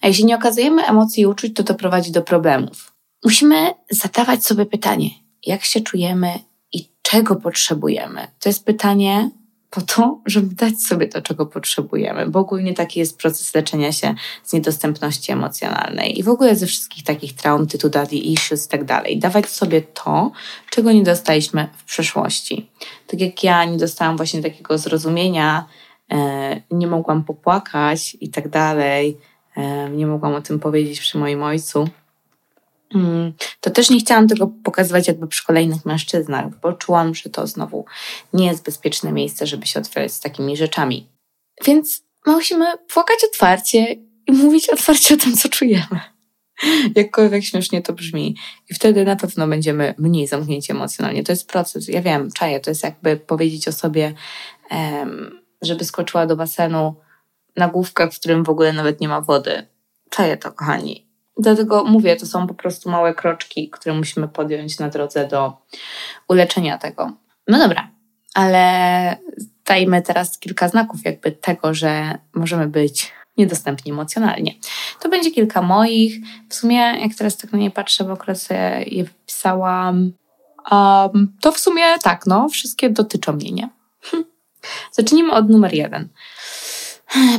A 0.00 0.06
jeśli 0.06 0.24
nie 0.24 0.36
okazujemy 0.36 0.86
emocji 0.86 1.22
i 1.22 1.26
uczuć, 1.26 1.54
to 1.54 1.64
to 1.64 1.74
prowadzi 1.74 2.12
do 2.12 2.22
problemów. 2.22 2.92
Musimy 3.24 3.74
zadawać 3.90 4.46
sobie 4.46 4.66
pytanie, 4.66 5.10
jak 5.46 5.64
się 5.64 5.80
czujemy 5.80 6.38
i 6.72 6.88
czego 7.02 7.36
potrzebujemy. 7.36 8.26
To 8.40 8.48
jest 8.48 8.64
pytanie, 8.64 9.30
po 9.70 9.80
to, 9.80 10.20
żeby 10.26 10.54
dać 10.54 10.82
sobie 10.82 11.08
to, 11.08 11.22
czego 11.22 11.46
potrzebujemy, 11.46 12.26
bo 12.26 12.38
ogólnie 12.38 12.74
taki 12.74 13.00
jest 13.00 13.18
proces 13.18 13.54
leczenia 13.54 13.92
się 13.92 14.14
z 14.44 14.52
niedostępności 14.52 15.32
emocjonalnej 15.32 16.18
i 16.18 16.22
w 16.22 16.28
ogóle 16.28 16.56
ze 16.56 16.66
wszystkich 16.66 17.04
takich 17.04 17.32
traum, 17.32 17.66
tytu 17.66 17.88
daddy 17.88 18.16
issues 18.16 18.66
i 18.66 18.68
tak 18.68 18.84
dalej. 18.84 19.18
Dawać 19.18 19.48
sobie 19.48 19.82
to, 19.82 20.30
czego 20.70 20.92
nie 20.92 21.02
dostaliśmy 21.02 21.68
w 21.76 21.84
przeszłości. 21.84 22.70
Tak 23.06 23.20
jak 23.20 23.44
ja 23.44 23.64
nie 23.64 23.78
dostałam 23.78 24.16
właśnie 24.16 24.42
takiego 24.42 24.78
zrozumienia, 24.78 25.66
e, 26.12 26.60
nie 26.70 26.86
mogłam 26.86 27.24
popłakać 27.24 28.16
i 28.20 28.28
tak 28.28 28.48
dalej, 28.48 29.16
e, 29.56 29.90
nie 29.90 30.06
mogłam 30.06 30.34
o 30.34 30.42
tym 30.42 30.60
powiedzieć 30.60 31.00
przy 31.00 31.18
moim 31.18 31.42
ojcu, 31.42 31.88
to 33.60 33.70
też 33.70 33.90
nie 33.90 34.00
chciałam 34.00 34.28
tego 34.28 34.46
pokazywać 34.64 35.08
jakby 35.08 35.26
przy 35.26 35.46
kolejnych 35.46 35.86
mężczyznach, 35.86 36.60
bo 36.60 36.72
czułam, 36.72 37.14
że 37.14 37.30
to 37.30 37.46
znowu 37.46 37.84
nie 38.32 38.46
jest 38.46 38.64
bezpieczne 38.64 39.12
miejsce, 39.12 39.46
żeby 39.46 39.66
się 39.66 39.80
otwierać 39.80 40.12
z 40.12 40.20
takimi 40.20 40.56
rzeczami. 40.56 41.08
Więc 41.64 42.02
musimy 42.26 42.66
płakać 42.88 43.18
otwarcie 43.24 43.96
i 44.26 44.32
mówić 44.32 44.68
otwarcie 44.68 45.14
o 45.14 45.18
tym, 45.18 45.36
co 45.36 45.48
czujemy. 45.48 46.00
Jakkolwiek 46.96 47.44
śmiesznie 47.44 47.82
to 47.82 47.92
brzmi. 47.92 48.36
I 48.70 48.74
wtedy 48.74 49.04
na 49.04 49.16
pewno 49.16 49.48
będziemy 49.48 49.94
mniej 49.98 50.26
zamknięci 50.26 50.72
emocjonalnie. 50.72 51.24
To 51.24 51.32
jest 51.32 51.48
proces. 51.48 51.88
Ja 51.88 52.02
wiem, 52.02 52.30
czaję. 52.32 52.60
To 52.60 52.70
jest 52.70 52.84
jakby 52.84 53.16
powiedzieć 53.16 53.68
o 53.68 53.72
sobie, 53.72 54.14
żeby 55.62 55.84
skoczyła 55.84 56.26
do 56.26 56.36
basenu 56.36 56.94
na 57.56 57.68
główkach, 57.68 58.12
w 58.12 58.18
którym 58.18 58.44
w 58.44 58.48
ogóle 58.48 58.72
nawet 58.72 59.00
nie 59.00 59.08
ma 59.08 59.20
wody. 59.20 59.66
Czaję 60.10 60.36
to, 60.36 60.52
kochani. 60.52 61.09
Dlatego 61.40 61.84
mówię, 61.84 62.16
to 62.16 62.26
są 62.26 62.46
po 62.46 62.54
prostu 62.54 62.90
małe 62.90 63.14
kroczki, 63.14 63.70
które 63.70 63.94
musimy 63.94 64.28
podjąć 64.28 64.78
na 64.78 64.88
drodze 64.88 65.28
do 65.28 65.56
uleczenia 66.28 66.78
tego. 66.78 67.12
No 67.48 67.58
dobra, 67.58 67.90
ale 68.34 69.16
dajmy 69.66 70.02
teraz 70.02 70.38
kilka 70.38 70.68
znaków 70.68 71.00
jakby 71.04 71.32
tego, 71.32 71.74
że 71.74 72.18
możemy 72.34 72.66
być 72.66 73.12
niedostępni 73.36 73.92
emocjonalnie. 73.92 74.54
To 75.00 75.08
będzie 75.08 75.30
kilka 75.30 75.62
moich. 75.62 76.14
W 76.48 76.54
sumie, 76.54 76.76
jak 76.76 77.14
teraz 77.18 77.36
tak 77.36 77.52
na 77.52 77.58
nie 77.58 77.70
patrzę, 77.70 78.04
w 78.04 78.10
okresie 78.10 78.84
je 78.86 79.04
wpisałam, 79.04 80.12
um, 80.70 81.36
to 81.40 81.52
w 81.52 81.58
sumie 81.58 81.82
tak, 82.02 82.26
no, 82.26 82.48
wszystkie 82.48 82.90
dotyczą 82.90 83.32
mnie, 83.32 83.52
nie? 83.52 83.68
Hm. 84.02 84.24
Zacznijmy 84.92 85.32
od 85.32 85.50
numer 85.50 85.74
jeden. 85.74 86.08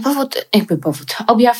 Powód, 0.03 0.45
jakby 0.53 0.77
powód, 0.77 1.15
objaw 1.27 1.57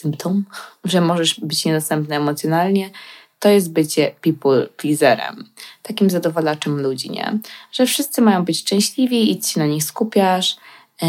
symptom, 0.00 0.44
że 0.84 1.00
możesz 1.00 1.40
być 1.40 1.64
niedostępny 1.64 2.16
emocjonalnie, 2.16 2.90
to 3.38 3.48
jest 3.48 3.72
bycie 3.72 4.14
people 4.20 4.66
pleaserem, 4.76 5.44
takim 5.82 6.10
zadowalaczem 6.10 6.80
ludzi, 6.82 7.10
nie? 7.10 7.38
Że 7.72 7.86
wszyscy 7.86 8.22
mają 8.22 8.44
być 8.44 8.58
szczęśliwi 8.58 9.38
i 9.38 9.42
się 9.42 9.60
na 9.60 9.66
nich 9.66 9.84
skupiasz, 9.84 10.56
yy, 11.02 11.08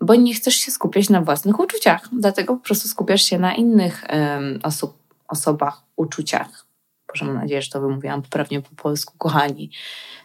bo 0.00 0.14
nie 0.14 0.34
chcesz 0.34 0.54
się 0.54 0.70
skupiać 0.70 1.10
na 1.10 1.20
własnych 1.20 1.60
uczuciach, 1.60 2.08
dlatego 2.12 2.56
po 2.56 2.64
prostu 2.64 2.88
skupiasz 2.88 3.22
się 3.22 3.38
na 3.38 3.54
innych 3.54 4.04
yy, 4.52 4.62
osób, 4.62 4.98
osobach, 5.28 5.82
uczuciach. 5.96 6.66
Boże, 7.08 7.24
mam 7.24 7.34
nadzieję, 7.34 7.62
że 7.62 7.70
to 7.70 7.80
wymówiłam 7.80 8.22
poprawnie 8.22 8.62
po 8.62 8.82
polsku, 8.82 9.14
kochani. 9.18 9.70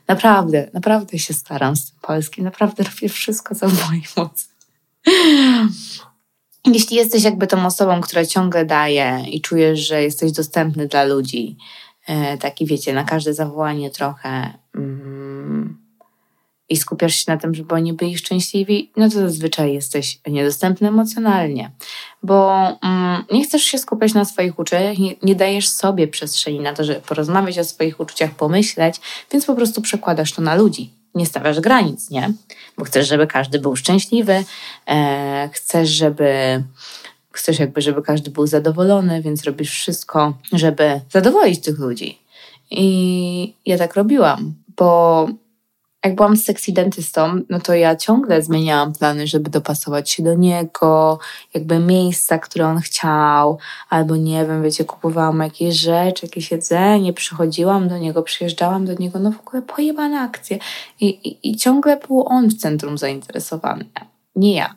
Naprawdę, 0.08 0.70
naprawdę 0.74 1.20
się 1.20 1.34
staram 1.34 1.76
z 1.76 1.92
tym 1.92 2.00
polskim, 2.02 2.44
naprawdę 2.44 2.84
robię 2.84 3.10
wszystko, 3.10 3.56
co 3.56 3.70
w 3.70 3.88
mojej 3.88 4.04
mocy. 4.18 4.46
Jeśli 6.66 6.98
jesteś 6.98 7.24
jakby 7.24 7.48
tą 7.48 7.66
osobą, 7.66 8.02
która 8.02 8.26
ciągle 8.26 8.66
daje 8.66 9.26
i 9.32 9.42
czujesz, 9.42 9.80
że 9.80 10.04
jesteś 10.04 10.32
dostępny 10.32 10.88
dla 10.88 11.04
ludzi, 11.04 11.58
e, 12.08 12.38
taki 12.38 12.66
wiecie, 12.66 12.94
na 12.94 13.04
każde 13.04 13.34
zawołanie 13.34 13.90
trochę 13.90 14.54
mm, 14.76 15.78
i 16.70 16.78
skupiasz 16.78 17.16
się 17.16 17.32
na 17.32 17.38
tym, 17.38 17.56
żeby 17.56 17.76
oni 17.76 17.94
byli 17.94 18.18
szczęśliwi, 18.18 18.92
no 18.98 19.10
to 19.10 19.16
zazwyczaj 19.16 19.74
jesteś 19.74 20.20
niedostępny 20.28 20.88
emocjonalnie, 20.88 21.72
bo 22.24 22.68
mm, 22.84 23.24
nie 23.32 23.44
chcesz 23.44 23.64
się 23.64 23.78
skupiać 23.78 24.14
na 24.14 24.26
swoich 24.26 24.60
uczuciach, 24.60 24.98
nie, 24.98 25.16
nie 25.24 25.36
dajesz 25.36 25.70
sobie 25.70 26.08
przestrzeni 26.08 26.60
na 26.60 26.74
to, 26.74 26.84
żeby 26.84 27.02
porozmawiać 27.02 27.60
o 27.60 27.64
swoich 27.64 28.00
uczuciach, 28.00 28.32
pomyśleć, 28.32 28.96
więc 29.32 29.46
po 29.46 29.56
prostu 29.56 29.82
przekładasz 29.82 30.32
to 30.32 30.42
na 30.42 30.56
ludzi 30.56 31.01
nie 31.16 31.26
stawiasz 31.26 31.60
granic, 31.60 32.10
nie? 32.10 32.34
Bo 32.78 32.86
chcesz, 32.86 33.08
żeby 33.08 33.28
każdy 33.28 33.60
był 33.60 33.76
szczęśliwy, 33.76 34.44
e, 34.88 35.50
chcesz, 35.54 35.90
żeby 35.90 36.64
chcesz 37.32 37.60
jakby, 37.60 37.82
żeby 37.82 38.02
każdy 38.02 38.32
był 38.32 38.48
zadowolony, 38.48 39.22
więc 39.22 39.44
robisz 39.44 39.72
wszystko, 39.72 40.34
żeby 40.54 41.02
zadowolić 41.12 41.62
tych 41.62 41.80
ludzi. 41.80 42.18
I 42.72 43.54
ja 43.66 43.78
tak 43.78 43.96
robiłam, 43.96 44.54
bo 44.78 45.28
jak 46.06 46.16
byłam 46.16 46.38
z 46.38 46.46
sexy 46.46 46.72
dentystą, 46.72 47.42
no 47.50 47.60
to 47.60 47.74
ja 47.74 47.96
ciągle 47.96 48.42
zmieniałam 48.42 48.94
plany, 48.94 49.28
żeby 49.28 49.50
dopasować 49.50 50.10
się 50.10 50.24
do 50.24 50.34
niego, 50.34 51.20
jakby 51.54 51.80
miejsca, 51.80 52.40
które 52.40 52.68
on 52.68 52.80
chciał, 52.80 53.58
albo 53.90 54.16
nie 54.16 54.46
wiem, 54.46 54.64
wiecie, 54.64 54.86
kupowałam 54.86 55.40
jakieś 55.40 55.76
rzeczy, 55.76 56.26
jakieś 56.26 56.52
jedzenie, 56.52 57.14
przychodziłam 57.14 57.88
do 57.88 57.98
niego, 57.98 58.24
przyjeżdżałam 58.24 58.86
do 58.86 58.94
niego, 58.94 59.20
no 59.20 59.32
w 59.32 59.40
ogóle 59.40 59.62
pojebane 59.62 60.20
akcje. 60.20 60.60
I, 61.00 61.08
i, 61.08 61.50
i 61.50 61.56
ciągle 61.56 61.98
był 61.98 62.28
on 62.28 62.48
w 62.48 62.54
centrum 62.54 62.98
zainteresowany, 62.98 63.86
nie 64.36 64.56
ja. 64.56 64.76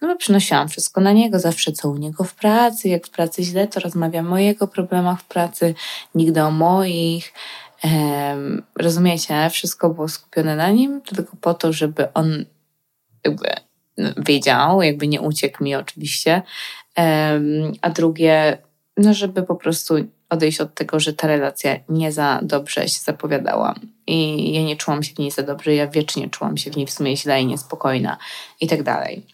No 0.00 0.08
bo 0.08 0.16
przynosiłam 0.16 0.68
wszystko 0.68 1.00
na 1.00 1.12
niego, 1.12 1.38
zawsze 1.38 1.72
co 1.72 1.88
u 1.88 1.96
niego 1.96 2.24
w 2.24 2.34
pracy, 2.34 2.88
jak 2.88 3.06
w 3.06 3.10
pracy 3.10 3.42
źle, 3.42 3.68
to 3.68 3.80
rozmawiam 3.80 4.32
o 4.32 4.38
jego 4.38 4.66
problemach 4.66 5.20
w 5.20 5.24
pracy, 5.24 5.74
nigdy 6.14 6.42
o 6.42 6.50
moich. 6.50 7.32
Um, 7.84 8.62
rozumiecie, 8.78 9.50
wszystko 9.50 9.90
było 9.90 10.08
skupione 10.08 10.56
na 10.56 10.70
nim, 10.70 11.00
tylko 11.00 11.36
po 11.40 11.54
to, 11.54 11.72
żeby 11.72 12.12
on 12.12 12.44
jakby 13.24 13.48
no, 13.98 14.10
wiedział, 14.16 14.82
jakby 14.82 15.08
nie 15.08 15.20
uciekł 15.20 15.64
mi 15.64 15.74
oczywiście, 15.74 16.42
um, 16.96 17.72
a 17.82 17.90
drugie, 17.90 18.58
no 18.96 19.14
żeby 19.14 19.42
po 19.42 19.56
prostu 19.56 19.94
odejść 20.30 20.60
od 20.60 20.74
tego, 20.74 21.00
że 21.00 21.12
ta 21.12 21.26
relacja 21.26 21.76
nie 21.88 22.12
za 22.12 22.40
dobrze 22.42 22.88
się 22.88 23.00
zapowiadała 23.00 23.74
i 24.06 24.52
ja 24.52 24.62
nie 24.62 24.76
czułam 24.76 25.02
się 25.02 25.14
w 25.14 25.18
niej 25.18 25.30
za 25.30 25.42
dobrze, 25.42 25.74
ja 25.74 25.86
wiecznie 25.86 26.30
czułam 26.30 26.56
się 26.56 26.70
w 26.70 26.76
niej 26.76 26.86
w 26.86 26.90
sumie 26.90 27.16
źle 27.16 27.42
i 27.42 27.46
niespokojna 27.46 28.18
i 28.60 28.66
tak 28.66 28.82
dalej. 28.82 29.26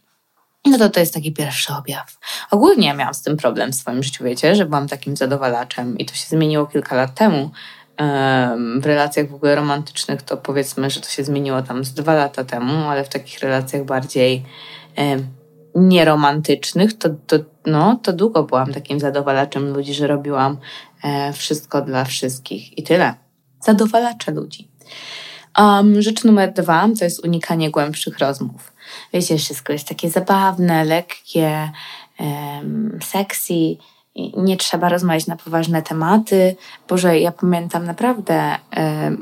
No 0.67 0.79
to 0.79 0.91
to 0.91 1.01
jest 1.01 1.15
taki 1.15 1.33
pierwszy 1.33 1.73
objaw. 1.73 2.19
Ogólnie 2.51 2.95
miałam 2.95 3.15
z 3.15 3.23
tym 3.23 3.37
problem 3.37 3.73
w 3.73 3.75
swoim 3.75 4.03
życiu, 4.03 4.25
wiecie, 4.25 4.57
że 4.57 4.67
byłam 4.67 4.89
takim 4.89 5.17
zadowalaczem 5.17 5.99
i 5.99 6.05
to 6.05 6.15
się 6.15 6.27
zmieniło 6.29 6.67
kilka 6.67 6.97
lat 6.97 7.15
temu, 7.15 7.51
w 8.79 8.87
relacjach 8.87 9.29
w 9.29 9.35
ogóle 9.35 9.55
romantycznych 9.55 10.23
to 10.23 10.37
powiedzmy, 10.37 10.91
że 10.91 11.01
to 11.01 11.09
się 11.09 11.25
zmieniło 11.25 11.63
tam 11.63 11.85
z 11.85 11.95
dwa 11.95 12.15
lata 12.15 12.45
temu, 12.45 12.89
ale 12.89 13.05
w 13.05 13.09
takich 13.09 13.41
relacjach 13.41 13.85
bardziej 13.85 14.45
nieromantycznych, 15.75 16.99
to, 16.99 17.09
to, 17.27 17.37
no, 17.67 18.01
to 18.03 18.13
długo 18.13 18.43
byłam 18.43 18.73
takim 18.73 19.01
zadowalaczem 19.01 19.73
ludzi, 19.73 19.95
że 19.95 20.07
robiłam 20.07 20.57
e, 21.05 21.33
wszystko 21.33 21.83
dla 21.83 22.05
wszystkich 22.05 22.79
i 22.79 22.83
tyle. 22.83 23.15
Zadowalacze 23.61 24.33
ludzi. 24.33 24.69
Um, 25.59 26.03
rzecz 26.03 26.25
numer 26.25 26.53
dwa 26.53 26.89
to 26.99 27.05
jest 27.05 27.25
unikanie 27.25 27.71
głębszych 27.71 28.19
rozmów. 28.19 28.73
Wiecie, 29.13 29.39
wszystko 29.39 29.73
jest 29.73 29.89
takie 29.89 30.11
zabawne, 30.11 30.85
lekkie, 30.85 31.71
um, 32.21 32.99
sexy, 33.03 33.77
nie 34.37 34.57
trzeba 34.57 34.89
rozmawiać 34.89 35.27
na 35.27 35.37
poważne 35.37 35.83
tematy. 35.83 36.57
Boże, 36.89 37.19
ja 37.19 37.33
pamiętam 37.33 37.85
naprawdę, 37.85 38.57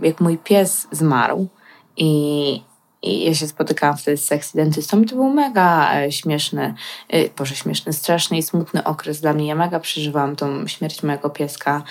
jak 0.02 0.20
mój 0.20 0.38
pies 0.38 0.88
zmarł 0.92 1.48
i, 1.96 2.62
i 3.02 3.24
ja 3.24 3.34
się 3.34 3.48
spotykałam 3.48 3.96
wtedy 3.96 4.16
z 4.16 4.24
sexy 4.24 4.56
dentystą 4.56 5.02
i 5.02 5.06
to 5.06 5.16
był 5.16 5.30
mega 5.30 5.94
e, 5.94 6.12
śmieszny, 6.12 6.74
e, 7.08 7.28
Boże, 7.28 7.56
śmieszny, 7.56 7.92
straszny 7.92 8.38
i 8.38 8.42
smutny 8.42 8.84
okres 8.84 9.20
dla 9.20 9.32
mnie. 9.32 9.46
Ja 9.46 9.54
mega 9.54 9.80
przeżywałam 9.80 10.36
tą 10.36 10.66
śmierć 10.66 11.02
mojego 11.02 11.30
pieska, 11.30 11.82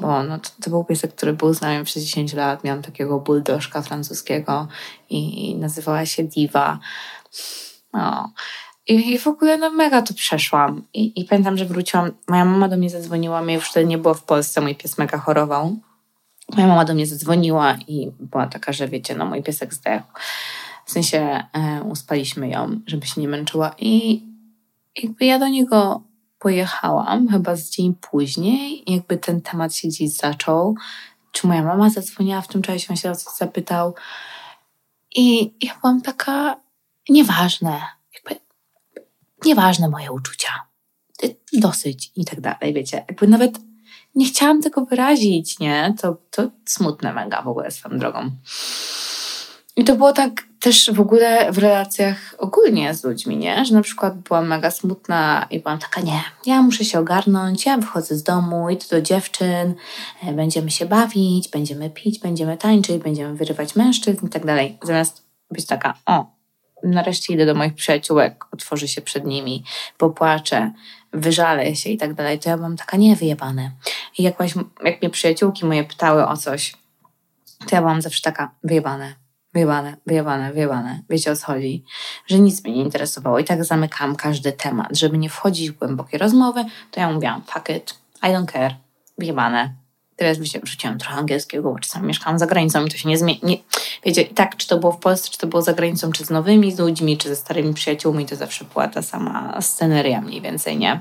bo 0.00 0.22
no, 0.22 0.38
to, 0.38 0.50
to 0.62 0.70
był 0.70 0.84
piesek, 0.84 1.14
który 1.14 1.32
był 1.32 1.54
z 1.54 1.60
nami 1.60 1.84
przez 1.84 2.02
10 2.02 2.32
lat. 2.32 2.64
Miałam 2.64 2.82
takiego 2.82 3.20
buldożka 3.20 3.82
francuskiego 3.82 4.68
i, 5.10 5.50
i 5.50 5.56
nazywała 5.56 6.06
się 6.06 6.24
Diva. 6.24 6.78
No. 7.92 8.32
I, 8.88 9.12
I 9.12 9.18
w 9.18 9.26
ogóle 9.26 9.58
no 9.58 9.70
mega 9.70 10.02
to 10.02 10.14
przeszłam. 10.14 10.82
I, 10.94 11.20
I 11.20 11.24
pamiętam, 11.24 11.58
że 11.58 11.64
wróciłam, 11.64 12.10
moja 12.28 12.44
mama 12.44 12.68
do 12.68 12.76
mnie 12.76 12.90
zadzwoniła, 12.90 13.42
mnie 13.42 13.54
już 13.54 13.70
wtedy 13.70 13.86
nie 13.86 13.98
było 13.98 14.14
w 14.14 14.22
Polsce, 14.22 14.60
mój 14.60 14.74
pies 14.74 14.98
mega 14.98 15.18
chorował. 15.18 15.76
Moja 16.52 16.66
mama 16.66 16.84
do 16.84 16.94
mnie 16.94 17.06
zadzwoniła 17.06 17.76
i 17.88 18.10
była 18.20 18.46
taka, 18.46 18.72
że 18.72 18.88
wiecie, 18.88 19.14
no 19.14 19.26
mój 19.26 19.42
piesek 19.42 19.74
zdechł. 19.74 20.06
W 20.86 20.90
sensie 20.90 21.42
e, 21.52 21.82
uspaliśmy 21.82 22.48
ją, 22.48 22.80
żeby 22.86 23.06
się 23.06 23.20
nie 23.20 23.28
męczyła 23.28 23.74
i 23.78 24.22
jakby 25.02 25.24
ja 25.24 25.38
do 25.38 25.48
niego 25.48 26.02
pojechałam 26.38 27.28
chyba 27.28 27.56
z 27.56 27.70
dzień 27.70 27.94
później, 28.10 28.82
jakby 28.86 29.16
ten 29.16 29.40
temat 29.40 29.74
się 29.74 29.88
gdzieś 29.88 30.10
zaczął. 30.10 30.74
Czy 31.32 31.46
moja 31.46 31.62
mama 31.62 31.90
zadzwoniła 31.90 32.40
w 32.40 32.48
tym 32.48 32.62
czasie, 32.62 32.86
on 32.90 32.96
się 32.96 33.10
o 33.10 33.16
coś 33.16 33.34
zapytał. 33.34 33.94
I 35.16 35.54
ja 35.62 35.74
byłam 35.80 36.00
taka, 36.00 36.56
nieważne, 37.08 37.80
nieważne 39.44 39.88
moje 39.88 40.12
uczucia, 40.12 40.50
y, 41.24 41.36
dosyć 41.52 42.12
i 42.16 42.24
tak 42.24 42.40
dalej, 42.40 42.74
wiecie, 42.74 43.04
jakby 43.08 43.28
nawet 43.28 43.58
nie 44.14 44.26
chciałam 44.26 44.62
tego 44.62 44.84
wyrazić, 44.84 45.58
nie? 45.58 45.94
To, 46.00 46.16
to 46.30 46.50
smutne 46.64 47.12
mega 47.12 47.42
w 47.42 47.48
ogóle 47.48 47.70
swoją 47.70 47.98
drogą. 47.98 48.30
I 49.76 49.84
to 49.84 49.96
było 49.96 50.12
tak 50.12 50.42
też 50.60 50.90
w 50.92 51.00
ogóle 51.00 51.52
w 51.52 51.58
relacjach 51.58 52.34
ogólnie 52.38 52.94
z 52.94 53.04
ludźmi, 53.04 53.36
nie? 53.36 53.64
Że 53.64 53.74
na 53.74 53.82
przykład 53.82 54.18
byłam 54.18 54.48
mega 54.48 54.70
smutna 54.70 55.46
i 55.50 55.60
byłam 55.60 55.78
taka, 55.78 56.00
nie, 56.00 56.20
ja 56.46 56.62
muszę 56.62 56.84
się 56.84 56.98
ogarnąć, 56.98 57.66
ja 57.66 57.76
wychodzę 57.76 58.16
z 58.16 58.22
domu, 58.22 58.70
idę 58.70 58.84
do 58.90 59.00
dziewczyn, 59.00 59.74
e, 60.22 60.32
będziemy 60.32 60.70
się 60.70 60.86
bawić, 60.86 61.48
będziemy 61.48 61.90
pić, 61.90 62.18
będziemy 62.18 62.56
tańczyć, 62.56 63.02
będziemy 63.02 63.34
wyrywać 63.34 63.76
mężczyzn 63.76 64.26
i 64.26 64.28
tak 64.28 64.46
dalej. 64.46 64.78
Zamiast 64.82 65.22
być 65.50 65.66
taka, 65.66 65.94
o, 66.06 66.33
nareszcie 66.84 67.34
idę 67.34 67.46
do 67.46 67.54
moich 67.54 67.74
przyjaciółek, 67.74 68.44
otworzę 68.52 68.88
się 68.88 69.02
przed 69.02 69.24
nimi, 69.24 69.64
popłaczę, 69.98 70.72
wyżalę 71.12 71.76
się 71.76 71.90
i 71.90 71.98
tak 71.98 72.14
dalej, 72.14 72.38
to 72.38 72.50
ja 72.50 72.56
byłam 72.56 72.76
taka 72.76 72.96
niewyjebane. 72.96 73.70
I 74.18 74.22
jak, 74.22 74.34
jak 74.84 75.02
mnie 75.02 75.10
przyjaciółki 75.10 75.66
moje 75.66 75.84
pytały 75.84 76.26
o 76.26 76.36
coś, 76.36 76.74
to 77.66 77.76
ja 77.76 77.80
byłam 77.80 78.02
zawsze 78.02 78.22
taka 78.22 78.50
wyjebane, 78.64 79.14
wyjebane, 79.54 79.96
wyjebane, 80.06 80.52
wyjebane. 80.52 81.02
Wiecie 81.10 81.32
o 81.32 81.36
co 81.36 81.46
chodzi? 81.46 81.84
Że 82.26 82.38
nic 82.38 82.64
mnie 82.64 82.74
nie 82.74 82.82
interesowało 82.82 83.38
i 83.38 83.44
tak 83.44 83.64
zamykam 83.64 84.16
każdy 84.16 84.52
temat. 84.52 84.88
Żeby 84.90 85.18
nie 85.18 85.30
wchodzić 85.30 85.70
w 85.70 85.78
głębokie 85.78 86.18
rozmowy, 86.18 86.64
to 86.90 87.00
ja 87.00 87.12
mówiłam 87.12 87.42
fuck 87.42 87.70
it, 87.70 87.94
I 88.22 88.26
don't 88.26 88.52
care, 88.52 88.74
wyjebane. 89.18 89.74
Teraz 90.16 90.38
wiecie, 90.38 90.60
wrzuciłam 90.62 90.98
trochę 90.98 91.16
angielskiego, 91.16 91.72
bo 91.72 91.78
czasami 91.78 92.06
mieszkałam 92.06 92.38
za 92.38 92.46
granicą 92.46 92.84
i 92.84 92.90
to 92.90 92.96
się 92.96 93.08
nie 93.08 93.18
zmieni. 93.18 93.64
Wiecie, 94.04 94.22
i 94.22 94.34
tak, 94.34 94.56
czy 94.56 94.68
to 94.68 94.78
było 94.78 94.92
w 94.92 94.98
Polsce, 94.98 95.30
czy 95.30 95.38
to 95.38 95.46
było 95.46 95.62
za 95.62 95.72
granicą, 95.72 96.12
czy 96.12 96.24
z 96.24 96.30
nowymi 96.30 96.76
ludźmi, 96.76 97.18
czy 97.18 97.28
ze 97.28 97.36
starymi 97.36 97.74
przyjaciółmi, 97.74 98.26
to 98.26 98.36
zawsze 98.36 98.64
była 98.64 98.88
ta 98.88 99.02
sama 99.02 99.60
sceneria 99.60 100.20
mniej 100.20 100.40
więcej, 100.40 100.76
nie? 100.76 101.00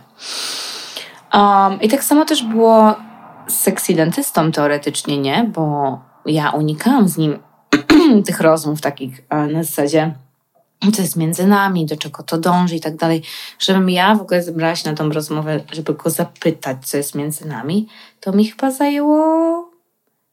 Um, 1.33 1.81
I 1.81 1.89
tak 1.89 2.03
samo 2.03 2.25
też 2.25 2.43
było 2.43 2.95
z 3.47 3.53
seksidentystą 3.53 4.51
teoretycznie, 4.51 5.17
nie? 5.17 5.51
Bo 5.53 5.99
ja 6.25 6.51
unikałam 6.51 7.07
z 7.07 7.17
nim 7.17 7.39
tych 8.25 8.41
rozmów 8.41 8.81
takich 8.81 9.21
e, 9.29 9.47
na 9.47 9.63
zasadzie 9.63 10.15
co 10.91 11.01
jest 11.01 11.15
między 11.15 11.47
nami, 11.47 11.85
do 11.85 11.97
czego 11.97 12.23
to 12.23 12.37
dąży 12.37 12.75
i 12.75 12.79
tak 12.79 12.95
dalej, 12.95 13.23
żebym 13.59 13.89
ja 13.89 14.15
w 14.15 14.21
ogóle 14.21 14.43
zebrała 14.43 14.75
się 14.75 14.89
na 14.89 14.95
tą 14.95 15.09
rozmowę, 15.09 15.59
żeby 15.71 15.93
go 15.93 16.09
zapytać, 16.09 16.77
co 16.87 16.97
jest 16.97 17.15
między 17.15 17.47
nami, 17.47 17.87
to 18.19 18.31
mi 18.31 18.47
chyba 18.47 18.71
zajęło, 18.71 19.71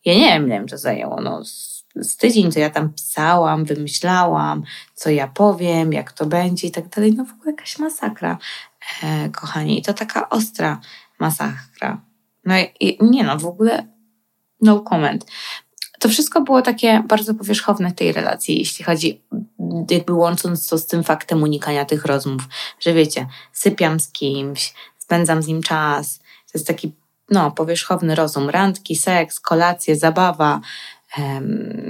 ja 0.05 0.15
nie 0.15 0.33
wiem, 0.33 0.47
ile 0.47 0.61
mi 0.61 0.69
to 0.69 0.79
zajęło, 0.79 1.21
no 1.21 1.43
z, 1.97 2.17
tydzień, 2.17 2.53
co 2.53 2.61
ja 2.61 2.71
tam 2.71 2.93
pisałam, 2.93 3.65
wymyślałam, 3.65 4.63
co 4.95 5.11
ja 5.11 5.29
powiem, 5.29 5.93
jak 5.93 6.13
to 6.13 6.27
będzie 6.27 6.69
i 6.69 6.71
tak 6.71 6.89
dalej, 6.89 7.15
no 7.15 7.25
w 7.25 7.33
ogóle 7.33 7.51
jakaś 7.51 7.79
masakra, 7.79 8.39
e, 9.03 9.29
kochani, 9.29 9.79
i 9.79 9.83
to 9.83 9.95
taka 9.95 10.29
ostra 10.29 10.81
masakra. 11.19 12.01
No 12.45 12.55
i 12.81 12.99
nie 13.01 13.25
no, 13.25 13.39
w 13.39 13.47
ogóle 13.47 13.87
no 14.61 14.81
comment. 14.81 15.27
To 15.99 16.09
wszystko 16.09 16.41
było 16.41 16.63
takie 16.63 17.03
bardzo 17.09 17.35
powierzchowne 17.35 17.91
w 17.91 17.95
tej 17.95 18.13
relacji, 18.13 18.59
jeśli 18.59 18.85
chodzi, 18.85 19.23
jakby 19.91 20.13
łącząc 20.13 20.69
to 20.69 20.79
z 20.79 20.87
tym 20.87 21.05
faktem 21.05 21.43
unikania 21.43 21.85
tych 21.85 22.05
rozmów, 22.05 22.43
że 22.81 22.93
wiecie, 22.93 23.27
sypiam 23.53 24.01
z 24.01 24.13
kimś, 24.13 24.75
spędzam 24.99 25.43
z 25.43 25.47
nim 25.47 25.63
czas. 25.63 26.19
To 26.19 26.59
jest 26.59 26.67
taki, 26.67 26.93
no, 27.31 27.51
powierzchowny 27.51 28.15
rozum. 28.15 28.51
Randki, 28.51 28.97
seks, 28.97 29.41
kolacje, 29.41 29.97
zabawa. 29.97 30.61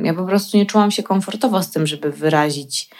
Ja 0.02 0.14
po 0.14 0.24
prostu 0.24 0.56
nie 0.56 0.66
czułam 0.66 0.90
się 0.90 1.02
komfortowo 1.02 1.62
z 1.62 1.70
tym, 1.70 1.86
żeby 1.86 2.12
wyrazić 2.12 2.90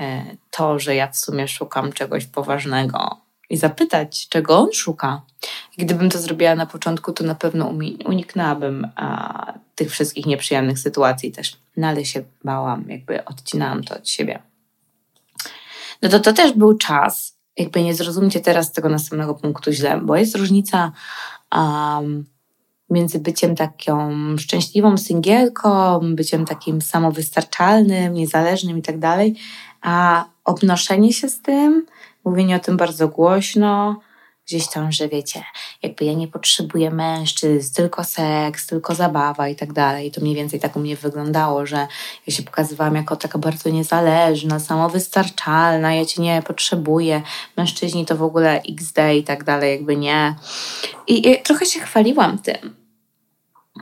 e, 0.00 0.24
to, 0.50 0.78
że 0.78 0.94
ja 0.94 1.08
w 1.08 1.16
sumie 1.16 1.48
szukam 1.48 1.92
czegoś 1.92 2.26
poważnego 2.26 3.20
i 3.50 3.56
zapytać, 3.56 4.28
czego 4.28 4.58
on 4.58 4.72
szuka. 4.72 5.22
Gdybym 5.78 6.10
to 6.10 6.18
zrobiła 6.18 6.54
na 6.54 6.66
początku, 6.66 7.12
to 7.12 7.24
na 7.24 7.34
pewno 7.34 7.72
uniknęłabym 8.04 8.88
tych 9.74 9.90
wszystkich 9.90 10.26
nieprzyjemnych 10.26 10.78
sytuacji 10.78 11.32
też. 11.32 11.56
No 11.76 11.86
ale 11.86 12.04
się 12.04 12.22
bałam, 12.44 12.84
jakby 12.88 13.24
odcinałam 13.24 13.84
to 13.84 13.96
od 13.96 14.08
siebie. 14.08 14.42
No 16.02 16.08
to 16.08 16.20
to 16.20 16.32
też 16.32 16.52
był 16.52 16.78
czas, 16.78 17.36
jakby 17.56 17.82
nie 17.82 17.94
zrozumcie 17.94 18.40
teraz 18.40 18.72
tego 18.72 18.88
następnego 18.88 19.34
punktu 19.34 19.72
źle, 19.72 20.00
bo 20.00 20.16
jest 20.16 20.36
różnica 20.36 20.92
um, 21.52 22.24
między 22.90 23.18
byciem 23.18 23.56
taką 23.56 24.10
szczęśliwą 24.38 24.96
singielką, 24.96 26.00
byciem 26.14 26.44
takim 26.44 26.82
samowystarczalnym, 26.82 28.14
niezależnym 28.14 28.78
i 28.78 28.82
tak 28.82 28.98
dalej, 28.98 29.36
a 29.82 30.24
obnoszenie 30.44 31.12
się 31.12 31.28
z 31.28 31.42
tym, 31.42 31.86
mówienie 32.24 32.56
o 32.56 32.60
tym 32.60 32.76
bardzo 32.76 33.08
głośno, 33.08 34.00
gdzieś 34.50 34.68
tam, 34.68 34.92
że 34.92 35.08
wiecie, 35.08 35.44
jakby 35.82 36.04
ja 36.04 36.12
nie 36.12 36.28
potrzebuję 36.28 36.90
mężczyzn, 36.90 37.74
tylko 37.74 38.04
seks, 38.04 38.66
tylko 38.66 38.94
zabawa 38.94 39.48
i 39.48 39.56
tak 39.56 39.72
dalej. 39.72 40.10
To 40.10 40.20
mniej 40.20 40.34
więcej 40.34 40.60
tak 40.60 40.76
u 40.76 40.80
mnie 40.80 40.96
wyglądało, 40.96 41.66
że 41.66 41.86
ja 42.26 42.32
się 42.32 42.42
pokazywałam 42.42 42.94
jako 42.94 43.16
taka 43.16 43.38
bardzo 43.38 43.70
niezależna, 43.70 44.60
samowystarczalna, 44.60 45.94
ja 45.94 46.04
cię 46.04 46.22
nie 46.22 46.42
potrzebuję, 46.42 47.22
mężczyźni 47.56 48.06
to 48.06 48.16
w 48.16 48.22
ogóle 48.22 48.62
XD 48.68 48.98
i 49.18 49.24
tak 49.24 49.44
dalej, 49.44 49.70
jakby 49.70 49.96
nie. 49.96 50.34
I, 51.06 51.30
i 51.30 51.42
trochę 51.42 51.66
się 51.66 51.80
chwaliłam 51.80 52.38
tym. 52.38 52.79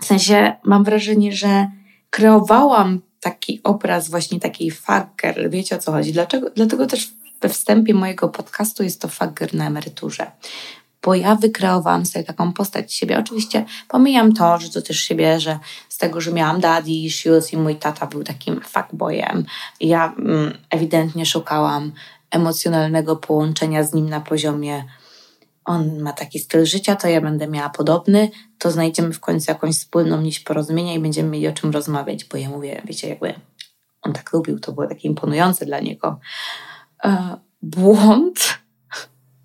W 0.00 0.04
sensie 0.04 0.56
mam 0.64 0.84
wrażenie, 0.84 1.32
że 1.32 1.66
kreowałam 2.10 3.00
taki 3.20 3.60
obraz 3.64 4.10
właśnie 4.10 4.40
takiej 4.40 4.70
fucker, 4.70 5.50
wiecie 5.50 5.76
o 5.76 5.78
co 5.78 5.92
chodzi. 5.92 6.12
Dlaczego? 6.12 6.50
Dlatego 6.50 6.86
też 6.86 7.10
we 7.40 7.48
wstępie 7.48 7.94
mojego 7.94 8.28
podcastu 8.28 8.82
jest 8.82 9.00
to 9.00 9.08
Fagger 9.08 9.54
na 9.54 9.66
emeryturze. 9.66 10.30
Bo 11.02 11.14
ja 11.14 11.34
wykreowałam 11.34 12.06
sobie 12.06 12.24
taką 12.24 12.52
postać 12.52 12.94
siebie. 12.94 13.18
Oczywiście 13.18 13.64
pomijam 13.88 14.32
to, 14.32 14.58
że 14.58 14.70
to 14.70 14.82
też 14.82 15.00
się 15.00 15.14
bierze 15.14 15.58
z 15.88 15.98
tego, 15.98 16.20
że 16.20 16.32
miałam 16.32 16.60
daddy 16.60 16.90
issues 16.90 17.52
i 17.52 17.56
mój 17.56 17.76
tata 17.76 18.06
był 18.06 18.24
takim 18.24 18.60
fuckboyem. 18.60 19.44
Ja 19.80 20.14
mm, 20.18 20.58
ewidentnie 20.70 21.26
szukałam 21.26 21.92
emocjonalnego 22.30 23.16
połączenia 23.16 23.84
z 23.84 23.94
nim 23.94 24.08
na 24.08 24.20
poziomie 24.20 24.84
on 25.68 26.00
ma 26.00 26.12
taki 26.12 26.38
styl 26.38 26.66
życia, 26.66 26.96
to 26.96 27.08
ja 27.08 27.20
będę 27.20 27.48
miała 27.48 27.70
podobny, 27.70 28.30
to 28.58 28.70
znajdziemy 28.70 29.12
w 29.12 29.20
końcu 29.20 29.50
jakąś 29.50 29.74
wspólną 29.74 30.20
nić 30.20 30.40
porozumienia 30.40 30.94
i 30.94 30.98
będziemy 30.98 31.28
mieli 31.28 31.48
o 31.48 31.52
czym 31.52 31.70
rozmawiać, 31.70 32.24
bo 32.24 32.38
ja 32.38 32.48
mówię, 32.48 32.82
wiecie, 32.84 33.08
jakby 33.08 33.34
on 34.02 34.12
tak 34.12 34.32
lubił, 34.32 34.60
to 34.60 34.72
było 34.72 34.86
takie 34.86 35.08
imponujące 35.08 35.66
dla 35.66 35.80
niego 35.80 36.20
e, 37.04 37.36
błąd. 37.62 38.58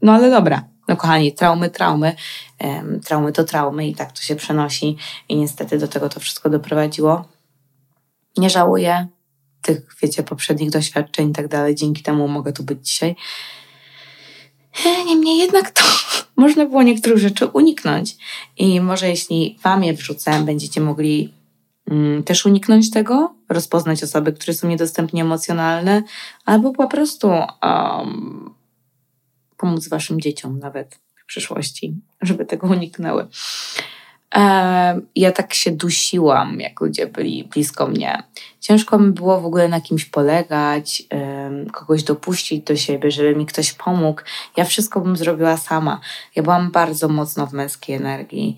No 0.01 0.13
ale 0.13 0.29
dobra, 0.29 0.63
no 0.87 0.95
kochani, 0.95 1.33
traumy, 1.33 1.69
traumy, 1.69 2.15
e, 2.59 2.83
traumy 2.99 3.31
to 3.31 3.43
traumy 3.43 3.87
i 3.87 3.95
tak 3.95 4.11
to 4.11 4.21
się 4.21 4.35
przenosi 4.35 4.97
i 5.29 5.35
niestety 5.35 5.77
do 5.77 5.87
tego 5.87 6.09
to 6.09 6.19
wszystko 6.19 6.49
doprowadziło. 6.49 7.25
Nie 8.37 8.49
żałuję 8.49 9.07
tych, 9.61 9.95
wiecie, 10.01 10.23
poprzednich 10.23 10.69
doświadczeń 10.69 11.29
i 11.29 11.33
tak 11.33 11.47
dalej, 11.47 11.75
dzięki 11.75 12.03
temu 12.03 12.27
mogę 12.27 12.53
tu 12.53 12.63
być 12.63 12.87
dzisiaj. 12.87 13.15
Niemniej 15.05 15.37
jednak 15.37 15.71
to 15.71 15.83
można 16.43 16.65
było 16.65 16.83
niektórych 16.83 17.17
rzeczy 17.17 17.47
uniknąć. 17.47 18.17
I 18.57 18.81
może 18.81 19.09
jeśli 19.09 19.59
Wam 19.63 19.83
je 19.83 19.93
wrzucę, 19.93 20.43
będziecie 20.45 20.81
mogli 20.81 21.33
Mm, 21.91 22.23
też 22.23 22.45
uniknąć 22.45 22.91
tego, 22.91 23.35
rozpoznać 23.49 24.03
osoby, 24.03 24.33
które 24.33 24.53
są 24.53 24.67
niedostępnie 24.67 25.21
emocjonalne, 25.21 26.03
albo 26.45 26.73
po 26.73 26.87
prostu 26.87 27.27
um, 27.61 28.53
pomóc 29.57 29.87
Waszym 29.87 30.21
dzieciom 30.21 30.59
nawet 30.59 30.99
w 31.15 31.25
przyszłości, 31.25 31.95
żeby 32.21 32.45
tego 32.45 32.67
uniknęły. 32.67 33.27
Ja 35.15 35.31
tak 35.31 35.53
się 35.53 35.71
dusiłam, 35.71 36.59
jak 36.59 36.81
ludzie 36.81 37.07
byli 37.07 37.43
blisko 37.43 37.87
mnie. 37.87 38.23
Ciężko 38.59 38.99
mi 38.99 39.11
było 39.11 39.41
w 39.41 39.45
ogóle 39.45 39.67
na 39.67 39.81
kimś 39.81 40.05
polegać, 40.05 41.03
kogoś 41.71 42.03
dopuścić 42.03 42.63
do 42.63 42.75
siebie, 42.75 43.11
żeby 43.11 43.35
mi 43.35 43.45
ktoś 43.45 43.73
pomógł. 43.73 44.21
Ja 44.57 44.65
wszystko 44.65 45.01
bym 45.01 45.17
zrobiła 45.17 45.57
sama. 45.57 45.99
Ja 46.35 46.43
byłam 46.43 46.71
bardzo 46.71 47.07
mocno 47.07 47.47
w 47.47 47.53
męskiej 47.53 47.95
energii 47.95 48.57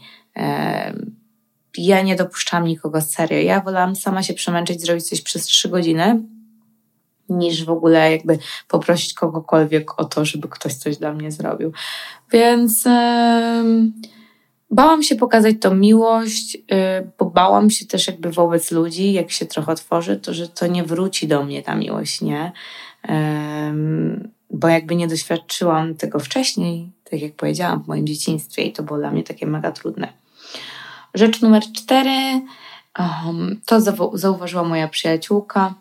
ja 1.77 2.01
nie 2.01 2.15
dopuszczam 2.15 2.65
nikogo 2.65 3.01
serio. 3.01 3.39
Ja 3.39 3.61
wolałam 3.61 3.95
sama 3.95 4.23
się 4.23 4.33
przemęczyć, 4.33 4.81
zrobić 4.81 5.09
coś 5.09 5.21
przez 5.21 5.43
trzy 5.43 5.69
godziny, 5.69 6.23
niż 7.29 7.65
w 7.65 7.69
ogóle 7.69 8.11
jakby 8.11 8.39
poprosić 8.67 9.13
kogokolwiek 9.13 9.99
o 9.99 10.05
to, 10.05 10.25
żeby 10.25 10.47
ktoś 10.47 10.73
coś 10.73 10.97
dla 10.97 11.13
mnie 11.13 11.31
zrobił. 11.31 11.73
Więc 12.31 12.85
yy, 12.85 12.91
bałam 14.69 15.03
się 15.03 15.15
pokazać 15.15 15.55
tą 15.61 15.75
miłość, 15.75 16.55
yy, 16.55 17.11
bo 17.19 17.25
bałam 17.25 17.69
się 17.69 17.85
też 17.85 18.07
jakby 18.07 18.31
wobec 18.31 18.71
ludzi, 18.71 19.13
jak 19.13 19.31
się 19.31 19.45
trochę 19.45 19.71
otworzy, 19.71 20.17
to 20.17 20.33
że 20.33 20.47
to 20.47 20.67
nie 20.67 20.83
wróci 20.83 21.27
do 21.27 21.43
mnie 21.43 21.63
ta 21.63 21.75
miłość, 21.75 22.21
nie? 22.21 22.51
Bo 24.49 24.67
jakby 24.67 24.95
nie 24.95 25.07
doświadczyłam 25.07 25.95
tego 25.95 26.19
wcześniej, 26.19 26.91
tak 27.11 27.21
jak 27.21 27.35
powiedziałam, 27.35 27.83
w 27.83 27.87
moim 27.87 28.07
dzieciństwie 28.07 28.63
i 28.63 28.73
to 28.73 28.83
było 28.83 28.99
dla 28.99 29.11
mnie 29.11 29.23
takie 29.23 29.47
mega 29.47 29.71
trudne. 29.71 30.13
Rzecz 31.13 31.41
numer 31.41 31.63
cztery, 31.63 32.41
to 33.65 33.81
zauważyła 34.13 34.63
moja 34.63 34.87
przyjaciółka, 34.87 35.73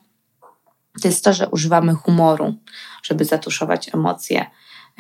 to 1.02 1.08
jest 1.08 1.24
to, 1.24 1.32
że 1.32 1.48
używamy 1.48 1.94
humoru, 1.94 2.54
żeby 3.02 3.24
zatuszować 3.24 3.94
emocje. 3.94 4.46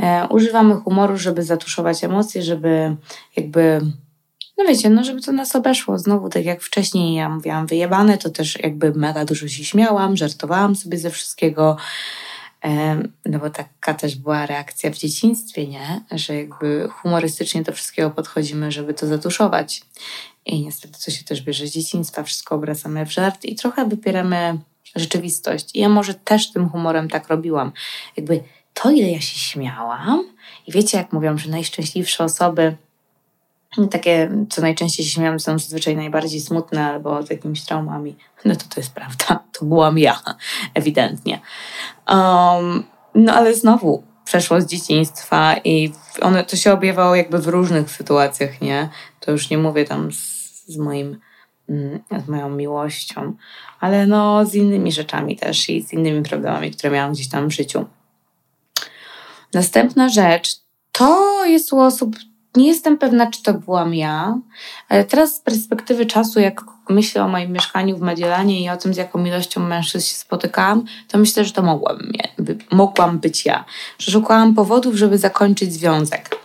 E, 0.02 0.28
używamy 0.28 0.74
humoru, 0.74 1.16
żeby 1.16 1.42
zatuszować 1.42 2.04
emocje, 2.04 2.42
żeby 2.42 2.96
jakby 3.36 3.80
no 4.58 4.64
wiecie, 4.64 4.90
no 4.90 5.04
żeby 5.04 5.20
to 5.20 5.32
nas 5.32 5.56
obeszło. 5.56 5.98
Znowu, 5.98 6.28
tak 6.28 6.44
jak 6.44 6.62
wcześniej 6.62 7.14
ja 7.14 7.28
mówiłam, 7.28 7.66
wyjebane, 7.66 8.18
to 8.18 8.30
też 8.30 8.58
jakby 8.62 8.94
mega 8.94 9.24
dużo 9.24 9.48
się 9.48 9.64
śmiałam, 9.64 10.16
żartowałam 10.16 10.76
sobie 10.76 10.98
ze 10.98 11.10
wszystkiego. 11.10 11.76
No 13.26 13.38
bo 13.38 13.50
taka 13.50 13.94
też 13.94 14.16
była 14.16 14.46
reakcja 14.46 14.90
w 14.90 14.96
dzieciństwie, 14.96 15.66
nie? 15.66 16.00
Że 16.10 16.34
jakby 16.34 16.88
humorystycznie 16.88 17.62
do 17.62 17.72
wszystkiego 17.72 18.10
podchodzimy, 18.10 18.72
żeby 18.72 18.94
to 18.94 19.06
zatuszować. 19.06 19.82
I 20.46 20.60
niestety 20.60 20.98
to 21.04 21.10
się 21.10 21.24
też 21.24 21.42
bierze 21.42 21.66
z 21.66 21.70
dzieciństwa, 21.70 22.22
wszystko 22.22 22.54
obracamy 22.54 23.06
w 23.06 23.12
żart 23.12 23.44
i 23.44 23.54
trochę 23.54 23.88
wypieramy 23.88 24.58
rzeczywistość. 24.96 25.70
I 25.74 25.80
ja 25.80 25.88
może 25.88 26.14
też 26.14 26.52
tym 26.52 26.68
humorem 26.68 27.08
tak 27.08 27.28
robiłam. 27.28 27.72
Jakby 28.16 28.40
to, 28.74 28.90
ile 28.90 29.10
ja 29.10 29.20
się 29.20 29.38
śmiałam, 29.38 30.24
i 30.66 30.72
wiecie, 30.72 30.98
jak 30.98 31.12
mówią, 31.12 31.38
że 31.38 31.50
najszczęśliwsze 31.50 32.24
osoby, 32.24 32.76
takie, 33.90 34.30
co 34.50 34.62
najczęściej 34.62 35.06
się 35.06 35.12
śmiałam, 35.12 35.40
są 35.40 35.58
zazwyczaj 35.58 35.96
najbardziej 35.96 36.40
smutne 36.40 36.86
albo 36.86 37.22
z 37.22 37.30
jakimiś 37.30 37.64
traumami. 37.64 38.16
No 38.44 38.56
to 38.56 38.64
to 38.74 38.80
jest 38.80 38.94
prawda. 38.94 39.24
To 39.58 39.64
byłam 39.64 39.98
ja, 39.98 40.20
ewidentnie. 40.74 41.40
Um, 42.08 42.84
no 43.14 43.34
ale 43.34 43.54
znowu, 43.54 44.02
przeszło 44.24 44.60
z 44.60 44.66
dzieciństwa 44.66 45.56
i 45.64 45.92
one, 46.20 46.44
to 46.44 46.56
się 46.56 46.72
objawiało 46.72 47.14
jakby 47.14 47.38
w 47.38 47.46
różnych 47.46 47.90
sytuacjach, 47.90 48.60
nie? 48.60 48.88
To 49.20 49.30
już 49.30 49.50
nie 49.50 49.58
mówię 49.58 49.84
tam 49.84 50.12
z, 50.12 50.18
z 50.66 50.76
moim 50.76 51.20
mm, 51.68 52.00
z 52.24 52.28
moją 52.28 52.50
miłością, 52.50 53.32
ale 53.80 54.06
no 54.06 54.46
z 54.46 54.54
innymi 54.54 54.92
rzeczami 54.92 55.36
też 55.36 55.68
i 55.68 55.82
z 55.82 55.92
innymi 55.92 56.22
problemami, 56.22 56.70
które 56.70 56.90
miałam 56.90 57.12
gdzieś 57.12 57.28
tam 57.28 57.48
w 57.48 57.52
życiu. 57.52 57.86
Następna 59.54 60.08
rzecz 60.08 60.56
to 60.92 61.44
jest 61.44 61.72
u 61.72 61.80
osób, 61.80 62.16
nie 62.56 62.66
jestem 62.66 62.98
pewna, 62.98 63.30
czy 63.30 63.42
to 63.42 63.54
byłam 63.54 63.94
ja, 63.94 64.38
ale 64.88 65.04
teraz 65.04 65.36
z 65.36 65.40
perspektywy 65.40 66.06
czasu, 66.06 66.40
jak 66.40 66.60
myślę 66.88 67.24
o 67.24 67.28
moim 67.28 67.52
mieszkaniu 67.52 67.96
w 67.96 68.00
Mediolanie 68.00 68.64
i 68.64 68.68
o 68.68 68.76
tym, 68.76 68.94
z 68.94 68.96
jaką 68.96 69.24
ilością 69.24 69.60
mężczyzn 69.60 70.06
się 70.06 70.14
spotykałam, 70.14 70.84
to 71.08 71.18
myślę, 71.18 71.44
że 71.44 71.52
to 71.52 71.62
mogłam, 71.62 71.98
mogłam 72.72 73.18
być 73.18 73.46
ja. 73.46 73.64
Że 73.98 74.12
szukałam 74.12 74.54
powodów, 74.54 74.94
żeby 74.94 75.18
zakończyć 75.18 75.72
związek. 75.72 76.36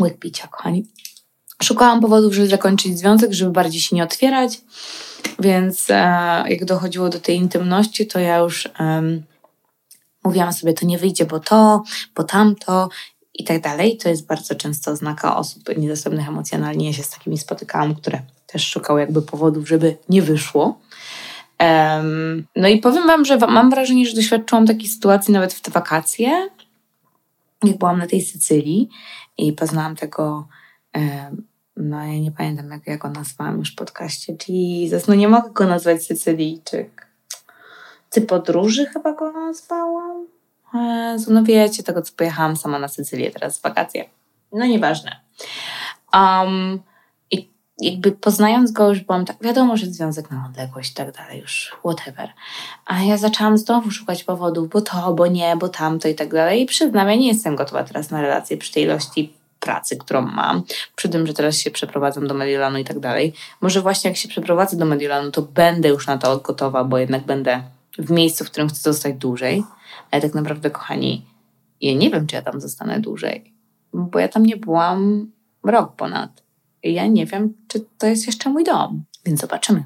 Łyk 0.00 0.18
picia, 0.18 0.48
kochani. 0.48 0.86
Szukałam 1.62 2.00
powodów, 2.00 2.34
żeby 2.34 2.48
zakończyć 2.48 2.98
związek, 2.98 3.32
żeby 3.32 3.50
bardziej 3.50 3.80
się 3.80 3.96
nie 3.96 4.04
otwierać, 4.04 4.60
więc 5.38 5.90
e, 5.90 5.94
jak 6.48 6.64
dochodziło 6.64 7.08
do 7.08 7.20
tej 7.20 7.36
intymności, 7.36 8.06
to 8.06 8.18
ja 8.18 8.38
już... 8.38 8.66
E, 8.66 9.02
mówiłam 10.26 10.52
sobie, 10.52 10.72
to 10.72 10.86
nie 10.86 10.98
wyjdzie, 10.98 11.26
bo 11.26 11.40
to, 11.40 11.82
bo 12.14 12.24
tamto 12.24 12.88
i 13.34 13.44
tak 13.44 13.62
dalej. 13.62 13.96
To 13.96 14.08
jest 14.08 14.26
bardzo 14.26 14.54
często 14.54 14.90
oznaka 14.90 15.36
osób 15.36 15.62
niedostępnych 15.76 16.28
emocjonalnie. 16.28 16.86
Ja 16.86 16.92
się 16.92 17.02
z 17.02 17.10
takimi 17.10 17.38
spotykałam, 17.38 17.94
które 17.94 18.22
też 18.46 18.68
szukały 18.68 19.00
jakby 19.00 19.22
powodów, 19.22 19.68
żeby 19.68 19.96
nie 20.08 20.22
wyszło. 20.22 20.80
Um, 21.60 22.46
no 22.56 22.68
i 22.68 22.78
powiem 22.78 23.06
Wam, 23.06 23.24
że 23.24 23.36
mam 23.38 23.70
wrażenie, 23.70 24.06
że 24.06 24.16
doświadczyłam 24.16 24.66
takiej 24.66 24.88
sytuacji 24.88 25.34
nawet 25.34 25.54
w 25.54 25.60
te 25.60 25.70
wakacje, 25.70 26.48
jak 27.64 27.78
byłam 27.78 27.98
na 27.98 28.06
tej 28.06 28.22
Sycylii 28.22 28.88
i 29.38 29.52
poznałam 29.52 29.96
tego, 29.96 30.48
um, 30.94 31.46
no 31.76 32.04
ja 32.04 32.18
nie 32.18 32.32
pamiętam 32.32 32.70
jak, 32.70 32.86
jak 32.86 33.00
go 33.00 33.10
nazwałam 33.10 33.58
już 33.58 33.72
w 33.72 33.74
podcaście, 33.74 34.36
Jesus, 34.48 35.08
no 35.08 35.14
nie 35.14 35.28
mogę 35.28 35.50
go 35.50 35.66
nazwać 35.66 36.04
Sycylijczyk 36.04 37.05
ty 38.16 38.22
podróży 38.22 38.86
chyba 38.86 39.12
go 39.12 39.32
nazwałam. 39.32 40.26
Jezu, 40.74 41.32
no 41.32 41.42
wiecie 41.42 41.82
tego, 41.82 42.02
co 42.02 42.12
pojechałam 42.16 42.56
sama 42.56 42.78
na 42.78 42.88
Sycylię 42.88 43.30
teraz 43.30 43.58
w 43.58 43.62
wakacje. 43.62 44.04
No 44.52 44.66
nieważne. 44.66 45.20
Um, 46.14 46.80
I 47.30 47.50
jakby 47.80 48.12
poznając 48.12 48.72
go 48.72 48.88
już 48.88 49.00
byłam 49.00 49.24
tak, 49.24 49.36
wiadomo, 49.40 49.76
że 49.76 49.86
związek 49.86 50.30
na 50.30 50.46
odległość 50.46 50.90
i 50.90 50.94
tak 50.94 51.12
dalej, 51.12 51.40
już 51.40 51.76
whatever. 51.78 52.28
A 52.86 53.02
ja 53.02 53.16
zaczęłam 53.16 53.58
znowu 53.58 53.90
szukać 53.90 54.24
powodów, 54.24 54.68
bo 54.68 54.80
to, 54.80 55.14
bo 55.14 55.26
nie, 55.26 55.56
bo 55.56 55.68
tamto 55.68 56.08
i 56.08 56.14
tak 56.14 56.32
dalej. 56.34 56.62
I 56.62 56.66
przyznam, 56.66 57.08
ja 57.08 57.14
nie 57.14 57.28
jestem 57.28 57.56
gotowa 57.56 57.84
teraz 57.84 58.10
na 58.10 58.20
relację 58.20 58.56
przy 58.56 58.72
tej 58.72 58.82
ilości 58.82 59.32
pracy, 59.60 59.96
którą 59.96 60.22
mam, 60.22 60.62
przy 60.96 61.08
tym, 61.08 61.26
że 61.26 61.34
teraz 61.34 61.58
się 61.58 61.70
przeprowadzam 61.70 62.26
do 62.26 62.34
Mediolanu 62.34 62.78
i 62.78 62.84
tak 62.84 62.98
dalej. 62.98 63.32
Może 63.60 63.82
właśnie 63.82 64.10
jak 64.10 64.16
się 64.16 64.28
przeprowadzę 64.28 64.76
do 64.76 64.84
Mediolanu, 64.84 65.30
to 65.30 65.42
będę 65.42 65.88
już 65.88 66.06
na 66.06 66.18
to 66.18 66.36
gotowa, 66.36 66.84
bo 66.84 66.98
jednak 66.98 67.24
będę 67.24 67.75
w 67.98 68.10
miejscu, 68.10 68.44
w 68.44 68.50
którym 68.50 68.68
chcę 68.68 68.80
zostać 68.92 69.14
dłużej, 69.14 69.64
ale 70.10 70.22
tak 70.22 70.34
naprawdę, 70.34 70.70
kochani, 70.70 71.26
ja 71.80 71.94
nie 71.94 72.10
wiem, 72.10 72.26
czy 72.26 72.36
ja 72.36 72.42
tam 72.42 72.60
zostanę 72.60 73.00
dłużej, 73.00 73.52
bo 73.92 74.18
ja 74.18 74.28
tam 74.28 74.46
nie 74.46 74.56
byłam 74.56 75.30
rok 75.62 75.96
ponad. 75.96 76.42
I 76.82 76.94
ja 76.94 77.06
nie 77.06 77.26
wiem, 77.26 77.54
czy 77.68 77.86
to 77.98 78.06
jest 78.06 78.26
jeszcze 78.26 78.50
mój 78.50 78.64
dom, 78.64 79.04
więc 79.24 79.40
zobaczymy. 79.40 79.84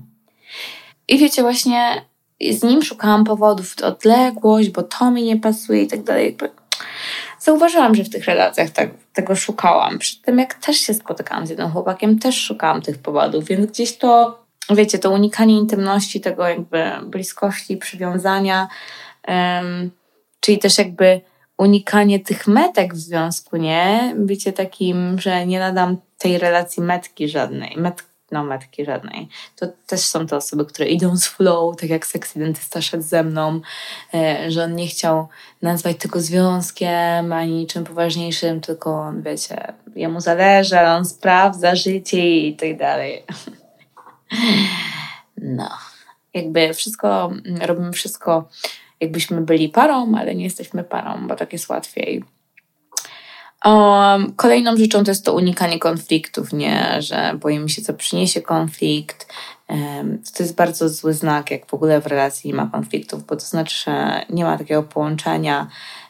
I 1.09 1.19
wiecie, 1.19 1.43
właśnie 1.43 2.05
z 2.51 2.63
nim 2.63 2.83
szukałam 2.83 3.25
powodów, 3.25 3.75
odległość, 3.83 4.71
bo 4.71 4.83
to 4.83 5.11
mi 5.11 5.23
nie 5.23 5.37
pasuje 5.37 5.83
i 5.83 5.87
tak 5.87 6.03
dalej. 6.03 6.37
Zauważyłam, 7.39 7.95
że 7.95 8.05
w 8.05 8.11
tych 8.11 8.25
relacjach 8.25 8.71
tak, 8.71 8.91
tego 9.13 9.37
szukałam. 9.37 9.99
Przy 9.99 10.23
tym, 10.23 10.39
jak 10.39 10.55
też 10.55 10.77
się 10.77 10.95
spotykałam 10.95 11.47
z 11.47 11.51
jednym 11.51 11.71
chłopakiem, 11.71 12.19
też 12.19 12.41
szukałam 12.41 12.83
tych 12.83 12.99
powodów, 12.99 13.45
więc 13.45 13.71
gdzieś 13.71 13.97
to 13.97 14.40
wiecie, 14.75 14.99
to 14.99 15.11
unikanie 15.11 15.59
intymności, 15.59 16.21
tego 16.21 16.49
jakby 16.49 16.91
bliskości, 17.07 17.77
przywiązania, 17.77 18.69
um, 19.29 19.91
czyli 20.41 20.59
też 20.59 20.79
jakby 20.79 21.21
unikanie 21.61 22.21
tych 22.21 22.47
metek 22.47 22.95
w 22.95 22.99
związku, 22.99 23.57
nie? 23.57 24.15
Bycie 24.17 24.53
takim, 24.53 25.19
że 25.19 25.47
nie 25.47 25.59
nadam 25.59 25.97
tej 26.19 26.39
relacji 26.39 26.83
metki 26.83 27.29
żadnej, 27.29 27.77
met, 27.77 28.05
no 28.31 28.45
metki 28.45 28.85
żadnej. 28.85 29.29
To 29.57 29.67
też 29.87 30.01
są 30.01 30.27
te 30.27 30.37
osoby, 30.37 30.65
które 30.65 30.89
idą 30.89 31.17
z 31.17 31.27
flow, 31.27 31.77
tak 31.77 31.91
jak 31.91 32.07
sexy 32.07 32.39
dentysta 32.39 32.83
szedł 32.83 33.03
ze 33.03 33.25
mną, 33.25 33.61
e, 34.15 34.51
że 34.51 34.65
on 34.65 34.75
nie 34.75 34.87
chciał 34.87 35.29
nazwać 35.63 35.97
tego 35.97 36.21
związkiem, 36.21 37.33
ani 37.33 37.53
niczym 37.53 37.85
poważniejszym, 37.85 38.61
tylko 38.61 39.01
on, 39.01 39.23
wiecie, 39.23 39.73
jemu 39.97 40.21
zależy, 40.21 40.79
ale 40.79 40.97
on 40.97 41.05
sprawdza 41.05 41.75
życie 41.75 42.37
i 42.37 42.57
tak 42.57 42.77
dalej. 42.77 43.23
No, 45.43 45.69
jakby 46.35 46.75
wszystko, 46.75 47.31
robimy 47.61 47.93
wszystko, 47.93 48.49
jakbyśmy 49.01 49.41
byli 49.41 49.69
parą, 49.69 50.13
ale 50.19 50.35
nie 50.35 50.45
jesteśmy 50.45 50.85
parą, 50.85 51.29
bo 51.29 51.37
tak 51.37 51.53
jest 51.53 51.69
łatwiej. 51.69 52.25
Um, 53.65 54.33
kolejną 54.37 54.77
rzeczą 54.77 55.05
to 55.05 55.11
jest 55.11 55.25
to 55.25 55.35
unikanie 55.35 55.79
konfliktów, 55.79 56.53
nie, 56.53 56.97
że 56.99 57.35
boimy 57.41 57.69
się, 57.69 57.83
co 57.83 57.95
przyniesie 57.95 58.43
konflikt. 58.43 59.33
Um, 59.69 60.23
to 60.37 60.43
jest 60.43 60.55
bardzo 60.55 60.89
zły 60.89 61.15
znak, 61.15 61.51
jak 61.51 61.67
w 61.67 61.75
ogóle 61.75 62.01
w 62.01 62.07
relacji 62.07 62.49
nie 62.49 62.55
ma 62.55 62.67
konfliktów, 62.67 63.27
bo 63.27 63.37
to 63.37 63.43
znaczy, 63.43 63.85
że 63.85 64.25
nie 64.31 64.45
ma 64.45 64.59
takiego 64.59 64.83
połączenia, 64.83 65.67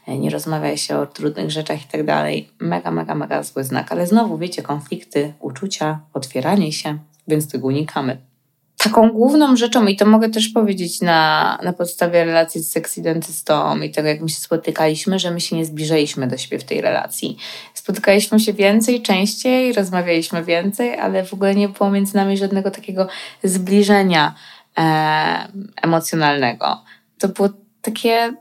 nie 0.09 0.31
rozmawia 0.31 0.77
się 0.77 0.99
o 0.99 1.07
trudnych 1.07 1.51
rzeczach 1.51 1.85
i 1.85 1.89
tak 1.89 2.05
dalej. 2.05 2.51
Mega, 2.61 2.91
mega, 2.91 3.15
mega 3.15 3.43
zły 3.43 3.65
znak. 3.65 3.93
Ale 3.93 4.07
znowu, 4.07 4.39
wiecie, 4.39 4.63
konflikty, 4.63 5.33
uczucia, 5.41 6.01
otwieranie 6.13 6.73
się, 6.73 6.99
więc 7.31 7.49
tego 7.49 7.67
unikamy. 7.67 8.31
Taką 8.77 9.11
główną 9.11 9.57
rzeczą, 9.57 9.87
i 9.87 9.97
to 9.97 10.07
mogę 10.07 10.31
też 10.31 10.49
powiedzieć 10.49 11.01
na, 11.01 11.59
na 11.63 11.73
podstawie 11.73 12.25
relacji 12.25 12.61
z 12.61 12.73
seksidentystą 12.73 13.81
i 13.81 13.91
tego, 13.91 14.09
jak 14.09 14.21
my 14.21 14.29
się 14.29 14.41
spotykaliśmy, 14.41 15.19
że 15.19 15.31
my 15.31 15.41
się 15.41 15.57
nie 15.57 15.65
zbliżaliśmy 15.65 16.27
do 16.27 16.39
siebie 16.39 16.59
w 16.59 16.65
tej 16.65 16.81
relacji. 16.81 17.37
Spotykaliśmy 17.75 18.41
się 18.41 18.53
więcej, 18.53 19.03
częściej, 19.03 19.73
rozmawialiśmy 19.73 20.45
więcej, 20.45 20.99
ale 20.99 21.25
w 21.25 21.35
ogóle 21.35 21.55
nie 21.55 21.69
było 21.69 21.91
między 21.91 22.17
nami 22.17 22.37
żadnego 22.37 22.71
takiego 22.71 23.09
zbliżenia 23.45 24.35
e, 24.79 25.49
emocjonalnego. 25.83 26.85
To 27.19 27.29
było 27.29 27.49
takie, 27.83 28.35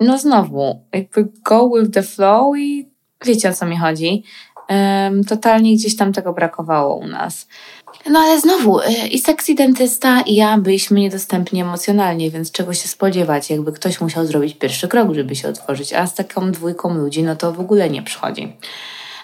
no 0.00 0.18
znowu, 0.18 0.84
jakby 0.92 1.28
go 1.44 1.70
with 1.70 1.90
the 1.90 2.02
flow 2.02 2.56
i 2.58 2.88
wiecie 3.24 3.48
o 3.50 3.54
co 3.54 3.66
mi 3.66 3.78
chodzi. 3.78 4.24
E, 4.70 5.10
totalnie 5.28 5.74
gdzieś 5.74 5.96
tam 5.96 6.12
tego 6.12 6.32
brakowało 6.32 6.96
u 6.96 7.06
nas. 7.06 7.48
No 8.06 8.18
ale 8.18 8.40
znowu, 8.40 8.80
y, 8.80 9.08
i 9.10 9.18
sexy 9.18 9.54
dentysta, 9.54 10.20
i 10.20 10.34
ja 10.34 10.58
byliśmy 10.58 11.00
niedostępni 11.00 11.60
emocjonalnie, 11.60 12.30
więc 12.30 12.52
czego 12.52 12.74
się 12.74 12.88
spodziewać, 12.88 13.50
jakby 13.50 13.72
ktoś 13.72 14.00
musiał 14.00 14.26
zrobić 14.26 14.54
pierwszy 14.54 14.88
krok, 14.88 15.14
żeby 15.14 15.36
się 15.36 15.48
otworzyć, 15.48 15.92
a 15.92 16.06
z 16.06 16.14
taką 16.14 16.52
dwójką 16.52 16.94
ludzi, 16.94 17.22
no 17.22 17.36
to 17.36 17.52
w 17.52 17.60
ogóle 17.60 17.90
nie 17.90 18.02
przychodzi. 18.02 18.56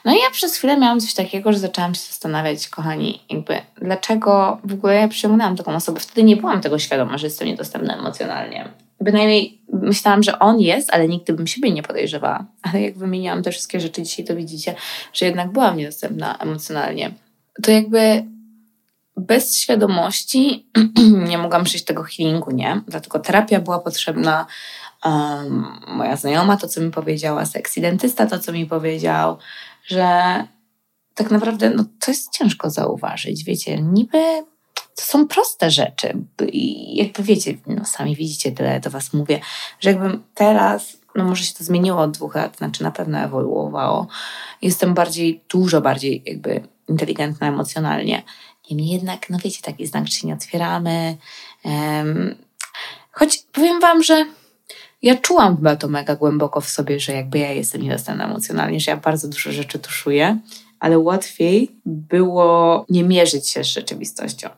No 0.04 0.12
i 0.12 0.18
ja 0.18 0.30
przez 0.32 0.56
chwilę 0.56 0.76
miałam 0.76 1.00
coś 1.00 1.14
takiego, 1.14 1.52
że 1.52 1.58
zaczęłam 1.58 1.94
się 1.94 2.00
zastanawiać, 2.00 2.68
kochani, 2.68 3.20
jakby 3.30 3.60
dlaczego 3.82 4.58
w 4.64 4.72
ogóle 4.72 4.94
ja 4.94 5.08
przyciągnęłam 5.08 5.56
taką 5.56 5.74
osobę. 5.74 6.00
Wtedy 6.00 6.22
nie 6.22 6.36
byłam 6.36 6.60
tego 6.60 6.78
świadoma, 6.78 7.18
że 7.18 7.26
jestem 7.26 7.48
niedostępna 7.48 7.98
emocjonalnie. 7.98 8.68
Bynajmniej 9.00 9.60
myślałam, 9.72 10.22
że 10.22 10.38
on 10.38 10.60
jest, 10.60 10.94
ale 10.94 11.08
nigdy 11.08 11.32
bym 11.32 11.46
siebie 11.46 11.70
nie 11.70 11.82
podejrzewała. 11.82 12.44
Ale 12.62 12.82
jak 12.82 12.98
wymieniłam 12.98 13.42
te 13.42 13.50
wszystkie 13.50 13.80
rzeczy 13.80 14.02
dzisiaj, 14.02 14.24
to 14.24 14.36
widzicie, 14.36 14.74
że 15.12 15.26
jednak 15.26 15.52
byłam 15.52 15.76
niedostępna 15.76 16.38
emocjonalnie. 16.38 17.10
To 17.62 17.70
jakby 17.70 18.24
bez 19.16 19.56
świadomości 19.56 20.66
nie 21.28 21.38
mogłam 21.38 21.64
przejść 21.64 21.84
tego 21.84 22.02
healingu, 22.02 22.50
nie? 22.50 22.82
Dlatego 22.88 23.18
terapia 23.18 23.60
była 23.60 23.78
potrzebna. 23.78 24.46
Um, 25.04 25.66
moja 25.88 26.16
znajoma 26.16 26.56
to, 26.56 26.68
co 26.68 26.80
mi 26.80 26.90
powiedziała, 26.90 27.46
seks 27.46 27.80
dentysta 27.80 28.26
to, 28.26 28.38
co 28.38 28.52
mi 28.52 28.66
powiedział, 28.66 29.38
że 29.86 30.44
tak 31.14 31.30
naprawdę 31.30 31.70
no, 31.70 31.84
to 32.00 32.10
jest 32.10 32.32
ciężko 32.32 32.70
zauważyć. 32.70 33.44
Wiecie, 33.44 33.82
niby 33.82 34.18
to 34.96 35.02
są 35.02 35.28
proste 35.28 35.70
rzeczy. 35.70 36.24
I 36.52 36.96
jakby 36.96 37.22
wiecie, 37.22 37.54
no 37.66 37.84
sami 37.84 38.16
widzicie, 38.16 38.52
tyle 38.52 38.80
do 38.80 38.90
Was 38.90 39.12
mówię, 39.12 39.40
że 39.80 39.90
jakbym 39.90 40.22
teraz, 40.34 40.96
no 41.14 41.24
może 41.24 41.44
się 41.44 41.54
to 41.54 41.64
zmieniło 41.64 42.00
od 42.00 42.10
dwóch 42.10 42.34
lat, 42.34 42.56
znaczy 42.56 42.82
na 42.82 42.90
pewno 42.90 43.18
ewoluowało. 43.18 44.06
Jestem 44.62 44.94
bardziej, 44.94 45.44
dużo 45.48 45.80
bardziej 45.80 46.22
jakby 46.26 46.68
inteligentna 46.88 47.48
emocjonalnie. 47.48 48.22
Niemniej 48.70 48.88
jednak, 48.88 49.30
no 49.30 49.38
wiecie, 49.44 49.62
taki 49.62 49.86
znak, 49.86 50.04
czy 50.04 50.12
się 50.12 50.26
nie 50.26 50.34
otwieramy. 50.34 51.16
Um, 51.64 52.34
choć 53.12 53.38
powiem 53.52 53.80
Wam, 53.80 54.02
że 54.02 54.26
ja 55.02 55.16
czułam 55.16 55.56
chyba 55.56 55.76
to 55.76 55.88
mega 55.88 56.16
głęboko 56.16 56.60
w 56.60 56.68
sobie, 56.68 57.00
że 57.00 57.12
jakby 57.12 57.38
ja 57.38 57.52
jestem 57.52 57.82
niedostępna 57.82 58.24
emocjonalnie, 58.24 58.80
że 58.80 58.90
ja 58.90 58.96
bardzo 58.96 59.28
dużo 59.28 59.52
rzeczy 59.52 59.78
tuszuję, 59.78 60.38
ale 60.80 60.98
łatwiej 60.98 61.76
było 61.86 62.84
nie 62.88 63.04
mierzyć 63.04 63.48
się 63.48 63.64
z 63.64 63.66
rzeczywistością. 63.66 64.48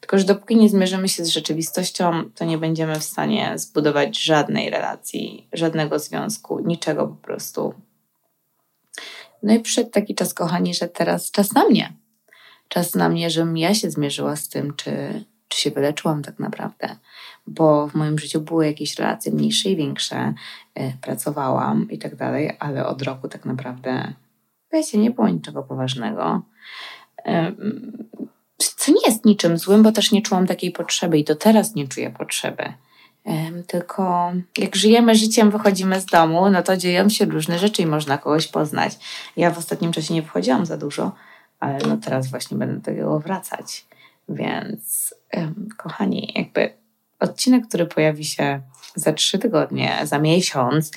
Tylko, 0.00 0.18
że 0.18 0.24
dopóki 0.24 0.56
nie 0.56 0.68
zmierzymy 0.68 1.08
się 1.08 1.24
z 1.24 1.28
rzeczywistością, 1.28 2.30
to 2.34 2.44
nie 2.44 2.58
będziemy 2.58 3.00
w 3.00 3.04
stanie 3.04 3.52
zbudować 3.56 4.22
żadnej 4.22 4.70
relacji, 4.70 5.48
żadnego 5.52 5.98
związku, 5.98 6.60
niczego 6.60 7.06
po 7.06 7.14
prostu. 7.14 7.74
No 9.42 9.54
i 9.54 9.60
przyszedł 9.60 9.90
taki 9.90 10.14
czas, 10.14 10.34
kochani, 10.34 10.74
że 10.74 10.88
teraz 10.88 11.30
czas 11.30 11.52
na 11.52 11.64
mnie. 11.64 11.92
Czas 12.68 12.94
na 12.94 13.08
mnie, 13.08 13.30
żebym 13.30 13.56
ja 13.56 13.74
się 13.74 13.90
zmierzyła 13.90 14.36
z 14.36 14.48
tym, 14.48 14.74
czy, 14.76 15.24
czy 15.48 15.60
się 15.60 15.70
wyleczyłam 15.70 16.22
tak 16.22 16.38
naprawdę. 16.38 16.96
Bo 17.46 17.88
w 17.88 17.94
moim 17.94 18.18
życiu 18.18 18.40
były 18.40 18.66
jakieś 18.66 18.98
relacje 18.98 19.32
mniejsze 19.32 19.68
i 19.68 19.76
większe, 19.76 20.34
yy, 20.76 20.92
pracowałam 21.00 21.90
i 21.90 21.98
tak 21.98 22.16
dalej, 22.16 22.56
ale 22.58 22.86
od 22.86 23.02
roku 23.02 23.28
tak 23.28 23.44
naprawdę, 23.44 24.12
wiecie, 24.72 24.98
nie 24.98 25.10
było 25.10 25.28
niczego 25.28 25.62
poważnego. 25.62 26.42
Co 28.58 28.92
nie 28.92 29.00
jest 29.06 29.24
niczym 29.24 29.58
złym, 29.58 29.82
bo 29.82 29.92
też 29.92 30.12
nie 30.12 30.22
czułam 30.22 30.46
takiej 30.46 30.70
potrzeby 30.70 31.18
i 31.18 31.24
do 31.24 31.36
teraz 31.36 31.74
nie 31.74 31.88
czuję 31.88 32.10
potrzeby. 32.10 32.72
Tylko 33.66 34.32
jak 34.58 34.76
żyjemy 34.76 35.14
życiem, 35.14 35.50
wychodzimy 35.50 36.00
z 36.00 36.06
domu, 36.06 36.50
no 36.50 36.62
to 36.62 36.76
dzieją 36.76 37.08
się 37.08 37.24
różne 37.24 37.58
rzeczy 37.58 37.82
i 37.82 37.86
można 37.86 38.18
kogoś 38.18 38.48
poznać. 38.48 38.98
Ja 39.36 39.50
w 39.50 39.58
ostatnim 39.58 39.92
czasie 39.92 40.14
nie 40.14 40.22
wychodziłam 40.22 40.66
za 40.66 40.76
dużo, 40.76 41.12
ale 41.60 41.78
no 41.88 41.96
teraz 41.96 42.30
właśnie 42.30 42.56
będę 42.56 42.74
do 42.74 42.80
tego 42.80 43.20
wracać. 43.20 43.86
Więc, 44.28 45.14
kochani, 45.76 46.32
jakby 46.36 46.72
odcinek, 47.20 47.68
który 47.68 47.86
pojawi 47.86 48.24
się 48.24 48.60
za 48.94 49.12
trzy 49.12 49.38
tygodnie, 49.38 49.98
za 50.04 50.18
miesiąc 50.18 50.90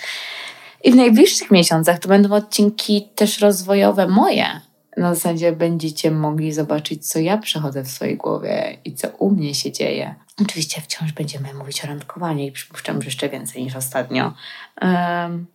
i 0.84 0.92
w 0.92 0.96
najbliższych 0.96 1.52
miesiącach, 1.52 2.00
to 2.00 2.10
będą 2.10 2.36
odcinki 2.36 3.10
też 3.16 3.40
rozwojowe 3.40 4.08
moje, 4.08 4.62
na 4.98 5.16
zasadzie 5.16 5.52
będziecie 5.52 6.12
mogli 6.12 6.54
zobaczyć, 6.54 7.08
co 7.08 7.20
ja 7.20 7.38
przechodzę 7.38 7.84
w 7.84 7.88
swojej 7.88 8.18
głowie 8.18 8.78
i 8.86 8.96
co 8.96 9.08
u 9.08 9.32
mnie 9.32 9.56
się 9.56 9.72
dzieje. 9.72 10.16
Oczywiście 10.42 10.82
wciąż 10.82 11.12
będziemy 11.12 11.54
mówić 11.54 11.84
o 11.84 11.88
randkowaniu 11.88 12.46
i 12.46 12.52
przypuszczam, 12.52 13.02
że 13.02 13.06
jeszcze 13.06 13.30
więcej 13.30 13.64
niż 13.64 13.76
ostatnio. 13.76 14.34
Um, 14.82 15.48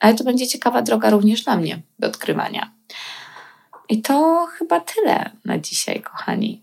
ale 0.00 0.14
to 0.14 0.24
będzie 0.24 0.46
ciekawa 0.46 0.82
droga 0.82 1.10
również 1.10 1.44
dla 1.44 1.56
mnie 1.56 1.82
do 1.98 2.08
odkrywania. 2.08 2.72
I 3.88 4.02
to 4.02 4.46
chyba 4.58 4.80
tyle 4.80 5.30
na 5.44 5.58
dzisiaj, 5.58 6.02
kochani. 6.02 6.62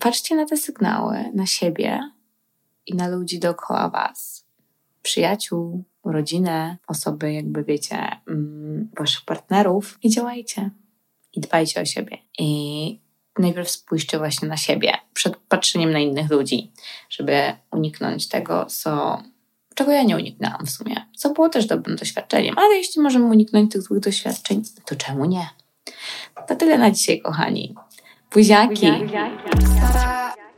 Patrzcie 0.00 0.36
na 0.36 0.46
te 0.46 0.56
sygnały, 0.56 1.24
na 1.34 1.46
siebie 1.46 2.10
i 2.86 2.94
na 2.94 3.08
ludzi 3.08 3.38
dookoła 3.38 3.88
Was. 3.88 4.46
Przyjaciół, 5.02 5.84
rodzinę, 6.04 6.76
osoby, 6.86 7.32
jakby 7.32 7.64
wiecie, 7.64 8.08
mm, 8.28 8.90
waszych 8.98 9.24
partnerów 9.24 9.98
i 10.02 10.10
działajcie 10.10 10.70
i 11.32 11.40
dbajcie 11.40 11.80
o 11.80 11.84
siebie. 11.84 12.18
I 12.38 13.00
najpierw 13.38 13.70
spójrzcie 13.70 14.18
właśnie 14.18 14.48
na 14.48 14.56
siebie 14.56 14.92
przed 15.14 15.36
patrzeniem 15.36 15.92
na 15.92 15.98
innych 15.98 16.30
ludzi, 16.30 16.72
żeby 17.10 17.52
uniknąć 17.72 18.28
tego, 18.28 18.66
co, 18.66 19.22
czego 19.74 19.92
ja 19.92 20.02
nie 20.02 20.16
uniknęłam 20.16 20.66
w 20.66 20.70
sumie, 20.70 21.06
co 21.16 21.30
było 21.30 21.48
też 21.48 21.66
dobrym 21.66 21.96
doświadczeniem. 21.96 22.58
Ale 22.58 22.74
jeśli 22.74 23.02
możemy 23.02 23.24
uniknąć 23.24 23.72
tych 23.72 23.82
złych 23.82 24.00
doświadczeń, 24.00 24.62
to 24.86 24.96
czemu 24.96 25.24
nie? 25.24 25.48
To 26.48 26.56
tyle 26.56 26.78
na 26.78 26.90
dzisiaj, 26.90 27.20
kochani. 27.20 27.74
Buziaki. 28.34 28.92
Buziaki. 28.92 30.49